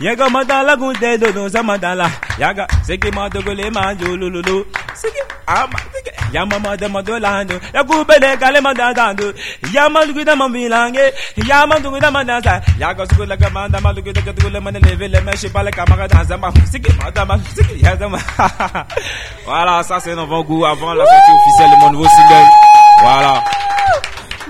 Yaga 0.03 0.29
madala 0.31 0.75
gunde 0.77 1.19
do 1.21 1.33
do 1.33 1.49
zamadala. 1.49 2.11
Yaga 2.39 2.67
seki 2.83 3.11
madogole 3.17 3.71
manjululu. 3.71 4.67
Seki 4.95 5.23
ama 5.47 5.79
seki 5.93 6.11
yama 6.35 6.59
madama 6.59 7.03
dolando. 7.03 7.55
Yakubele 7.75 8.37
kale 8.41 8.61
madadando. 8.61 9.33
Yama 9.73 10.05
lugida 10.05 10.35
mambilange. 10.37 11.13
Yama 11.49 11.79
lugida 11.79 12.11
madasa. 12.11 12.61
Yaga 12.81 13.07
sukula 13.07 13.37
kamanda 13.37 13.81
malugida 13.81 14.21
katule 14.23 14.61
maneleve 14.61 15.09
le 15.09 15.21
meshi 15.21 15.49
pale 15.49 15.71
kamara 15.71 16.09
danza 16.09 16.37
ma. 16.37 16.53
Seki 16.71 16.93
madama 16.99 17.39
seki 17.55 17.85
yazama. 17.85 18.19
Voilà, 19.47 19.83
ça 19.83 19.99
c'est 20.01 20.13
un 20.13 20.19
avant 20.19 20.43
goût 20.43 20.65
avant 20.65 20.95
la 20.95 21.05
sortie 21.05 21.33
officielle 21.33 21.71
de 21.71 21.77
mon 21.81 21.91
nouveau 21.93 22.09
single. 22.09 22.49
Voilà. 23.03 23.45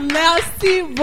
Merci 0.02 0.82
beaucoup. 0.94 1.02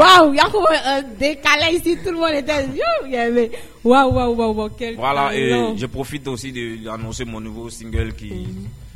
Waouh, 0.00 0.32
il 0.32 0.36
y 0.36 0.40
a 0.40 0.96
un 0.96 1.02
décalage 1.18 1.74
ici. 1.74 1.96
Tout 2.04 2.10
le 2.12 2.18
monde 2.18 2.34
était. 2.34 3.50
Waouh, 3.84 4.12
waouh, 4.12 4.34
waouh, 4.54 4.70
quel 4.78 4.96
Voilà, 4.96 5.34
et 5.34 5.76
je 5.76 5.86
profite 5.86 6.26
aussi 6.28 6.52
de- 6.52 6.84
d'annoncer 6.84 7.24
mon 7.24 7.40
nouveau 7.40 7.70
single 7.70 8.14
qui 8.14 8.32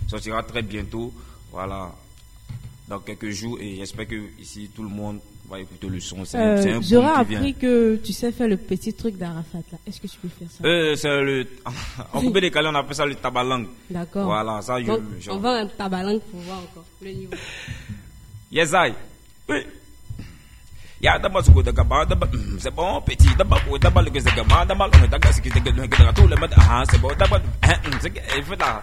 sortira 0.08 0.42
très 0.42 0.62
bientôt. 0.62 1.12
Voilà, 1.52 1.90
dans 2.88 2.98
quelques 3.00 3.30
jours. 3.30 3.58
Et 3.60 3.76
j'espère 3.76 4.06
que 4.08 4.16
ici 4.40 4.70
tout 4.74 4.82
le 4.82 4.88
monde 4.88 5.20
va 5.48 5.60
écouter 5.60 5.86
le 5.88 6.00
son. 6.00 6.24
C'est 6.24 6.38
un- 6.38 6.60
c'est 6.60 6.72
Euh, 6.72 6.80
J'aurais 6.82 7.06
appris 7.36 7.54
que 7.54 7.96
tu 7.96 8.12
sais 8.12 8.32
faire 8.32 8.48
le 8.48 8.56
petit 8.56 8.92
truc 8.92 9.16
d'Arafat 9.16 9.58
là. 9.72 9.78
Est-ce 9.86 10.00
que 10.00 10.06
tu 10.06 10.16
peux 10.18 10.28
faire 10.28 10.48
ça? 10.50 10.64
Euh, 10.66 10.96
c'est 10.96 11.20
le. 11.22 11.46
En 12.12 12.20
coupé 12.20 12.40
décalé, 12.40 12.68
on 12.70 12.74
appelle 12.74 12.94
ça 12.96 13.06
le 13.06 13.14
tabalang. 13.14 13.64
D'accord. 13.90 14.24
Voilà, 14.26 14.60
ça, 14.62 14.80
je. 14.80 14.86
Donc, 14.86 15.00
je- 15.20 15.30
on 15.30 15.38
va 15.38 15.50
un 15.60 15.66
tabalang 15.66 16.18
pour 16.30 16.40
voir 16.40 16.58
encore 16.58 16.84
le 17.02 17.10
niveau. 17.10 17.32
Yes, 18.50 18.70
I. 18.74 18.92
Oui. 19.48 19.60
Ya 21.00 21.18
daba 21.18 21.42
suko 21.42 21.62
daga 21.62 21.84
ba 21.84 22.04
daba 22.04 22.26
mm, 22.26 22.58
c'est 22.58 22.74
bon 22.74 23.00
petit 23.02 23.28
daba 23.36 23.56
ko 23.68 23.76
daba 23.78 24.00
le 24.02 24.10
que 24.10 24.20
c'est 24.20 24.34
gamin 24.34 24.64
daba 24.66 24.86
le 24.88 25.06
daga 25.08 25.32
c'est 25.32 25.42
que 25.42 25.50
c'est 25.52 25.60
que 25.60 26.12
tout 26.14 26.26
le 26.26 26.36
ah 26.56 26.82
c'est 26.90 26.98
bon 27.00 27.10
eh, 27.12 27.88
mm, 27.88 27.98
c'est 28.00 28.12
il 28.38 28.42
fait 28.44 28.56
là 28.56 28.82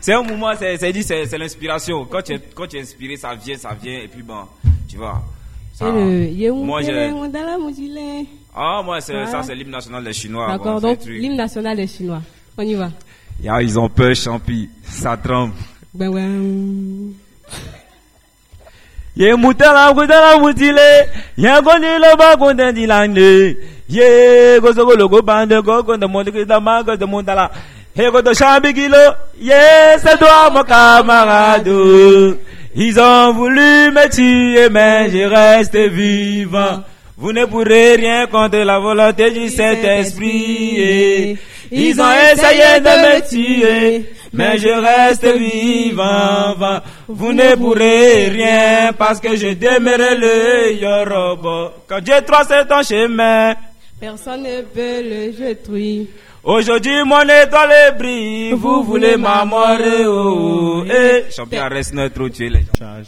c'est 0.00 0.12
un 0.12 0.22
moment, 0.22 0.52
c'est 0.58 0.76
c'est 0.76 0.92
dit, 0.92 1.02
c'est 1.02 1.26
c'est 1.26 1.38
l'inspiration. 1.38 2.04
Quand 2.04 2.22
tu, 2.22 2.32
es, 2.34 2.40
quand 2.54 2.66
tu 2.66 2.76
es 2.76 2.80
inspiré, 2.80 3.16
ça 3.16 3.34
vient, 3.34 3.56
ça 3.56 3.74
vient, 3.80 3.98
et 3.98 4.08
puis 4.08 4.22
bon, 4.22 4.42
tu 4.88 4.96
vois. 4.96 5.22
ça- 5.74 5.88
Yeum 5.88 6.64
moi, 6.64 6.82
Tele 6.82 7.12
j'ai. 7.76 8.26
Ah, 8.54 8.82
moi, 8.84 9.00
c'est, 9.00 9.12
Voilà. 9.12 9.30
ça, 9.30 9.42
c'est 9.42 9.54
l'hymne 9.54 9.70
national 9.70 10.02
des 10.04 10.12
Chinois. 10.12 10.46
D'accord, 10.48 10.80
bon, 10.80 10.88
donc 10.88 11.04
l'hymne 11.04 11.36
national 11.36 11.76
des 11.76 11.86
Chinois. 11.86 12.22
On 12.56 12.62
y 12.62 12.74
va. 12.74 12.90
Ya, 13.42 13.60
ils 13.60 13.78
ont 13.78 13.88
peur, 13.88 14.14
champi. 14.14 14.70
Ça 14.84 15.16
tremble. 15.16 15.52
Ben 15.92 16.08
ouais. 16.08 17.12
Ye 19.16 19.34
mutala 19.34 19.92
kutala 19.94 20.38
mutile, 20.38 21.08
ya 21.36 21.62
koni 21.62 21.98
lo 21.98 22.16
ba 22.16 22.36
konde 22.36 22.72
dilande. 22.72 23.56
Ye 23.88 24.60
gozo 24.60 24.84
golo 24.84 25.08
go 25.08 25.22
bande 25.22 25.62
go 25.62 25.82
konde 25.82 26.06
ma 26.62 26.82
go 26.82 26.96
de 26.96 27.06
mutala. 27.06 27.50
He 27.94 28.10
go 28.10 28.20
ye 29.40 29.98
c'est 29.98 30.18
toi 30.18 30.50
mon 30.52 30.62
camarade. 30.64 31.68
Ils 32.74 33.00
ont 33.00 33.32
voulu 33.32 33.90
me 33.90 34.06
tuer 34.10 34.68
mais 34.68 35.08
je 35.08 35.24
reste 35.26 35.76
vivant. 35.76 36.84
Vous 37.16 37.32
ne 37.32 37.46
pourrez 37.46 37.96
rien 37.96 38.26
contre 38.26 38.58
la 38.58 38.78
volonté 38.78 39.30
du 39.30 39.48
Saint-Esprit. 39.48 41.38
Ils 41.72 42.00
ont 42.00 42.12
essayé 42.32 42.78
de 42.80 42.84
me 42.84 43.20
tuer, 43.26 44.04
mais 44.32 44.58
je 44.58 44.68
reste 44.68 45.26
vivant. 45.26 46.54
Vous 47.08 47.32
ne 47.32 47.54
pourrez 47.56 48.28
rien 48.28 48.92
parce 48.96 49.20
que 49.20 49.36
je 49.36 49.54
demeurerai 49.54 50.16
le 50.16 50.80
Yoruba. 50.80 51.72
Quand 51.88 52.00
Dieu 52.00 52.14
trace 52.26 52.52
ton 52.68 52.82
chemin, 52.82 53.54
Personne 53.98 54.42
ne 54.42 54.60
peut 54.62 55.02
le 55.02 55.32
détruire. 55.32 56.06
aujourd'hui 56.44 57.02
mon 57.06 57.22
étoile 57.22 57.96
brille. 57.98 58.52
Vous 58.52 58.82
voulez 58.82 59.16
m'amorrer, 59.16 60.04
oh, 60.06 60.84
eh. 60.84 61.24
Champion 61.34 61.68
reste 61.68 61.94
notre 61.94 62.28
tuer 62.28 62.50
les 62.50 62.60
gens. 62.78 63.00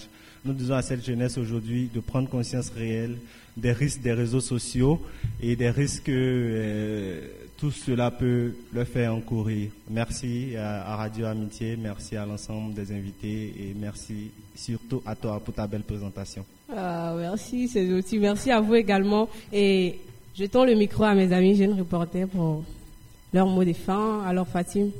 Nous 0.45 0.55
disons 0.55 0.75
à 0.75 0.83
cette 0.83 1.05
jeunesse 1.05 1.37
aujourd'hui 1.37 1.91
de 1.95 2.01
prendre 2.01 2.29
conscience 2.31 2.71
réelle 2.75 3.16
des 3.59 3.73
risques 3.73 4.01
des 4.01 4.12
réseaux 4.12 4.41
sociaux 4.41 5.01
et 5.43 5.57
des 5.57 5.69
risques 5.71 6.05
que 6.05 6.12
euh, 6.14 7.21
tout 7.59 7.73
cela 7.73 8.11
peut 8.11 8.55
leur 8.73 8.87
faire 8.87 9.13
encourir. 9.15 9.71
Merci 9.91 10.57
à, 10.57 10.95
Radio 10.97 11.27
Amitié, 11.27 11.77
merci 11.77 12.17
à 12.17 12.25
l'ensemble 12.25 12.73
des 12.73 12.93
invités 12.93 13.53
et 13.59 13.75
merci 13.77 14.31
surtout 14.55 15.03
à 15.05 15.17
toi 15.17 15.41
pour 15.41 15.53
ta 15.53 15.67
belle 15.67 15.83
présentation. 15.83 16.45
Ah, 16.75 17.15
merci, 17.19 17.67
c'est 17.67 17.89
gentil. 17.89 18.19
Merci 18.19 18.53
à 18.53 18.61
vous 18.61 18.77
également. 18.77 19.29
Et 19.53 19.99
jetons 20.37 20.65
le 20.65 20.75
micro 20.75 21.03
à 21.03 21.15
mes 21.15 21.33
amis 21.33 21.57
jeunes 21.57 21.77
reporters 21.79 22.29
pour 22.29 22.63
leur 23.33 23.47
mot 23.49 23.65
de 23.65 23.73
fin. 23.73 24.23
Alors, 24.25 24.47
Fatim. 24.47 24.91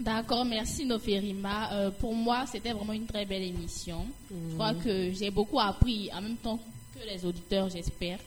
D'accord, 0.00 0.44
merci 0.44 0.84
Noferima. 0.84 1.72
Euh, 1.72 1.90
pour 1.90 2.14
moi, 2.14 2.44
c'était 2.50 2.72
vraiment 2.72 2.92
une 2.92 3.06
très 3.06 3.24
belle 3.24 3.42
émission. 3.42 4.04
Je 4.30 4.54
crois 4.54 4.74
que 4.74 5.12
j'ai 5.12 5.30
beaucoup 5.30 5.60
appris 5.60 6.10
en 6.12 6.22
même 6.22 6.36
temps 6.36 6.58
que 6.92 7.06
les 7.08 7.24
auditeurs, 7.24 7.68
j'espère. 7.68 8.18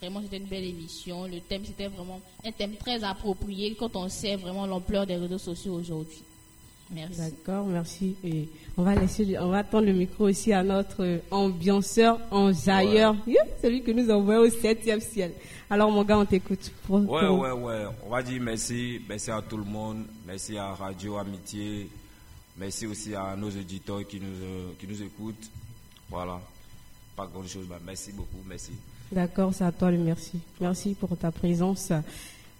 Vraiment, 0.00 0.22
c'était 0.22 0.38
une 0.38 0.44
belle 0.46 0.64
émission. 0.64 1.24
Le 1.26 1.40
thème, 1.40 1.62
c'était 1.64 1.88
vraiment 1.88 2.20
un 2.44 2.52
thème 2.52 2.74
très 2.76 3.04
approprié 3.04 3.74
quand 3.78 3.94
on 3.96 4.08
sait 4.08 4.36
vraiment 4.36 4.66
l'ampleur 4.66 5.06
des 5.06 5.16
réseaux 5.16 5.38
sociaux 5.38 5.74
aujourd'hui. 5.74 6.22
Merci. 6.92 7.18
D'accord, 7.20 7.66
merci. 7.66 8.16
Et 8.24 8.48
on 8.76 8.82
va 8.82 8.94
laisser, 8.96 9.38
on 9.38 9.48
va 9.50 9.62
tendre 9.62 9.86
le 9.86 9.92
micro 9.92 10.24
aussi 10.24 10.52
à 10.52 10.62
notre 10.64 11.20
ambianceur, 11.30 12.18
enjailleur, 12.32 13.14
Yeah, 13.26 13.44
celui 13.62 13.82
que 13.82 13.92
nous 13.92 14.10
envoyons 14.10 14.40
au 14.40 14.50
septième 14.50 15.00
ciel. 15.00 15.32
Alors, 15.68 15.90
mon 15.92 16.02
gars, 16.02 16.18
on 16.18 16.24
t'écoute. 16.24 16.72
Ouais, 16.88 17.04
pour- 17.06 17.12
ouais, 17.38 17.52
ouais. 17.52 17.84
On 18.04 18.08
va 18.10 18.22
dire 18.22 18.40
merci. 18.42 19.00
Merci 19.08 19.30
à 19.30 19.40
tout 19.42 19.56
le 19.58 19.62
monde. 19.64 20.04
Merci 20.26 20.56
à 20.58 20.74
Radio 20.74 21.16
Amitié. 21.18 21.88
Merci 22.56 22.86
aussi 22.86 23.14
à 23.14 23.36
nos 23.36 23.48
auditeurs 23.50 24.04
qui 24.08 24.18
nous, 24.18 24.26
euh, 24.42 24.70
qui 24.80 24.86
nous 24.88 25.00
écoutent. 25.02 25.48
Voilà. 26.08 26.40
Pas 27.14 27.26
grand 27.32 27.46
chose. 27.46 27.66
mais 27.70 27.76
merci 27.86 28.10
beaucoup. 28.12 28.42
Merci. 28.48 28.72
D'accord, 29.12 29.52
c'est 29.52 29.64
à 29.64 29.72
toi 29.72 29.90
le 29.90 29.98
merci. 29.98 30.38
Merci 30.60 30.94
pour 30.94 31.16
ta 31.16 31.32
présence. 31.32 31.92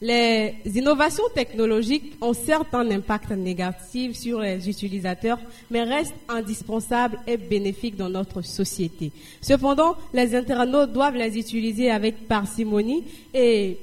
Les 0.03 0.55
innovations 0.75 1.29
technologiques 1.35 2.17
ont 2.21 2.33
certes 2.33 2.75
un 2.75 2.91
impact 2.91 3.31
négatif 3.33 4.17
sur 4.17 4.41
les 4.41 4.69
utilisateurs, 4.69 5.39
mais 5.71 5.85
restent 5.85 6.15
indispensables 6.29 7.19
et 7.27 7.37
bénéfiques 7.37 7.97
dans 7.97 8.09
notre 8.09 8.41
société. 8.43 9.13
Cependant, 9.43 9.95
les 10.13 10.35
internautes 10.35 10.93
doivent 10.93 11.17
les 11.17 11.39
utiliser 11.39 11.91
avec 11.91 12.27
parcimonie 12.27 13.05
et 13.33 13.79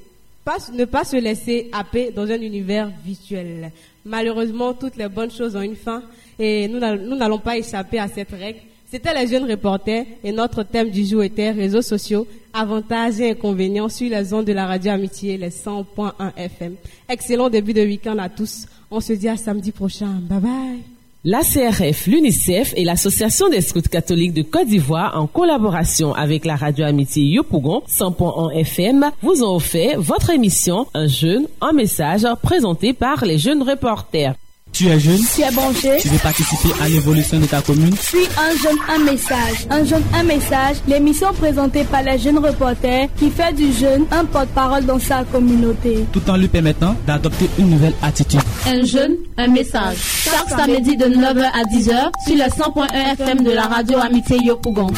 ne 0.74 0.84
pas 0.84 1.04
se 1.04 1.16
laisser 1.16 1.70
happer 1.72 2.10
dans 2.10 2.28
un 2.30 2.40
univers 2.40 2.90
virtuel. 3.04 3.70
Malheureusement, 4.04 4.74
toutes 4.74 4.96
les 4.96 5.08
bonnes 5.08 5.30
choses 5.30 5.56
ont 5.56 5.62
une 5.62 5.76
fin 5.76 6.02
et 6.38 6.68
nous 6.68 6.80
n'allons 6.80 7.38
pas 7.38 7.56
échapper 7.56 7.98
à 7.98 8.08
cette 8.08 8.32
règle. 8.32 8.60
C'était 8.90 9.12
les 9.12 9.26
jeunes 9.26 9.50
reporters 9.50 10.06
et 10.24 10.32
notre 10.32 10.62
thème 10.62 10.88
du 10.88 11.04
jour 11.04 11.22
était 11.22 11.50
réseaux 11.50 11.82
sociaux, 11.82 12.26
avantages 12.54 13.20
et 13.20 13.32
inconvénients 13.32 13.90
sur 13.90 14.08
les 14.08 14.32
ondes 14.32 14.46
de 14.46 14.52
la 14.54 14.66
radio 14.66 14.92
Amitié, 14.92 15.36
les 15.36 15.50
100.1 15.50 16.12
FM. 16.34 16.74
Excellent 17.06 17.50
début 17.50 17.74
de 17.74 17.82
week-end 17.82 18.16
à 18.16 18.30
tous. 18.30 18.64
On 18.90 19.00
se 19.00 19.12
dit 19.12 19.28
à 19.28 19.36
samedi 19.36 19.72
prochain. 19.72 20.20
Bye 20.22 20.40
bye. 20.40 20.78
La 21.22 21.40
CRF, 21.40 22.06
l'UNICEF 22.06 22.72
et 22.76 22.84
l'Association 22.84 23.50
des 23.50 23.60
scouts 23.60 23.82
catholiques 23.82 24.32
de 24.32 24.40
Côte 24.40 24.68
d'Ivoire, 24.68 25.20
en 25.20 25.26
collaboration 25.26 26.14
avec 26.14 26.46
la 26.46 26.56
radio 26.56 26.86
Amitié 26.86 27.24
Yopougon 27.24 27.82
100.1 27.86 28.54
FM, 28.54 29.10
vous 29.20 29.42
ont 29.42 29.56
offert 29.56 30.00
votre 30.00 30.30
émission 30.30 30.86
Un 30.94 31.08
jeune, 31.08 31.46
un 31.60 31.72
message 31.72 32.22
présenté 32.42 32.94
par 32.94 33.26
les 33.26 33.36
jeunes 33.36 33.62
reporters. 33.62 34.34
Tu 34.72 34.86
es 34.88 35.00
jeune 35.00 35.18
Tu 35.34 35.42
es 35.42 35.50
branché 35.50 35.96
Tu 36.00 36.08
veux 36.08 36.18
participer 36.18 36.68
à 36.80 36.88
l'évolution 36.88 37.40
de 37.40 37.46
ta 37.46 37.60
commune? 37.60 37.96
Suis 37.96 38.26
un 38.38 38.56
jeune, 38.62 38.76
un 38.88 38.98
message. 39.10 39.66
Un 39.70 39.84
jeune, 39.84 40.02
un 40.14 40.22
message. 40.22 40.76
L'émission 40.86 41.32
présentée 41.32 41.82
par 41.84 42.02
les 42.04 42.16
jeunes 42.18 42.38
reporters 42.38 43.08
qui 43.18 43.28
fait 43.30 43.52
du 43.54 43.72
jeune 43.72 44.04
un 44.12 44.24
porte-parole 44.24 44.84
dans 44.84 45.00
sa 45.00 45.24
communauté. 45.24 46.04
Tout 46.12 46.22
en 46.30 46.36
lui 46.36 46.46
permettant 46.46 46.94
d'adopter 47.06 47.50
une 47.58 47.70
nouvelle 47.70 47.94
attitude. 48.02 48.40
Un 48.66 48.84
jeune, 48.84 49.16
un 49.36 49.48
message. 49.48 49.96
Chaque 50.24 50.48
samedi 50.50 50.96
de 50.96 51.06
9h 51.06 51.42
à 51.42 51.62
10h 51.64 52.10
sur 52.26 52.36
le 52.36 52.42
100.1 52.44 53.12
FM 53.14 53.42
de 53.42 53.50
la 53.50 53.62
radio 53.62 53.98
Amitié 53.98 54.38
Yopougon. 54.44 54.88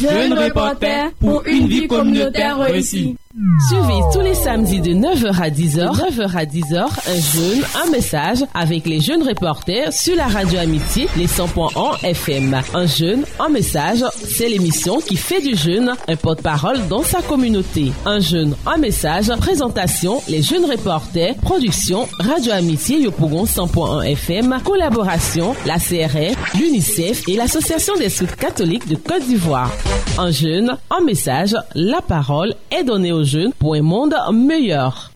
Jeune 0.00 0.32
reporter 0.32 1.10
pour 1.20 1.42
une 1.46 1.66
vie 1.68 1.86
communautaire 1.86 2.58
réussie. 2.58 3.16
Suivez 3.66 4.00
tous 4.12 4.20
les 4.20 4.34
samedis 4.34 4.82
de 4.82 4.90
9h 4.90 5.40
à 5.40 5.48
10h, 5.48 5.96
9h 5.96 6.36
à 6.36 6.44
10h, 6.44 6.80
un 6.82 7.20
jeune, 7.38 7.64
un 7.82 7.90
message 7.90 8.44
avec 8.52 8.84
les 8.84 9.00
jeunes 9.00 9.22
reporters 9.22 9.90
sur 9.90 10.14
la 10.16 10.26
radio 10.26 10.58
Amitié, 10.58 11.08
les 11.16 11.26
100.1 11.26 12.04
FM. 12.04 12.60
Un 12.74 12.86
jeune, 12.86 13.24
un 13.40 13.48
message, 13.48 14.04
c'est 14.12 14.50
l'émission 14.50 14.98
qui 14.98 15.16
fait 15.16 15.40
du 15.40 15.56
jeune 15.56 15.94
un 16.08 16.16
porte-parole 16.16 16.86
dans 16.88 17.02
sa 17.02 17.22
communauté. 17.22 17.92
Un 18.04 18.20
jeune, 18.20 18.54
un 18.66 18.76
message, 18.76 19.30
présentation, 19.38 20.20
les 20.28 20.42
jeunes 20.42 20.66
reporters, 20.66 21.34
production, 21.36 22.06
radio 22.18 22.52
Amitié 22.52 23.00
Yopougon 23.00 23.44
100.1 23.44 24.10
FM, 24.10 24.58
collaboration, 24.62 25.54
la 25.64 25.78
CRF, 25.78 26.36
l'UNICEF 26.60 27.26
et 27.28 27.36
l'Association 27.36 27.94
des 27.96 28.10
scouts 28.10 28.36
catholiques 28.38 28.88
de 28.88 28.96
Côte 28.96 29.24
d'Ivoire. 29.26 29.72
Un 30.18 30.30
jeune, 30.30 30.76
un 30.90 31.02
message, 31.02 31.56
la 31.74 32.02
parole 32.02 32.54
est 32.70 32.84
donnée 32.84 33.12
aux 33.12 33.21
pour 33.58 33.74
un 33.74 33.82
monde 33.82 34.14
meilleur. 34.32 35.10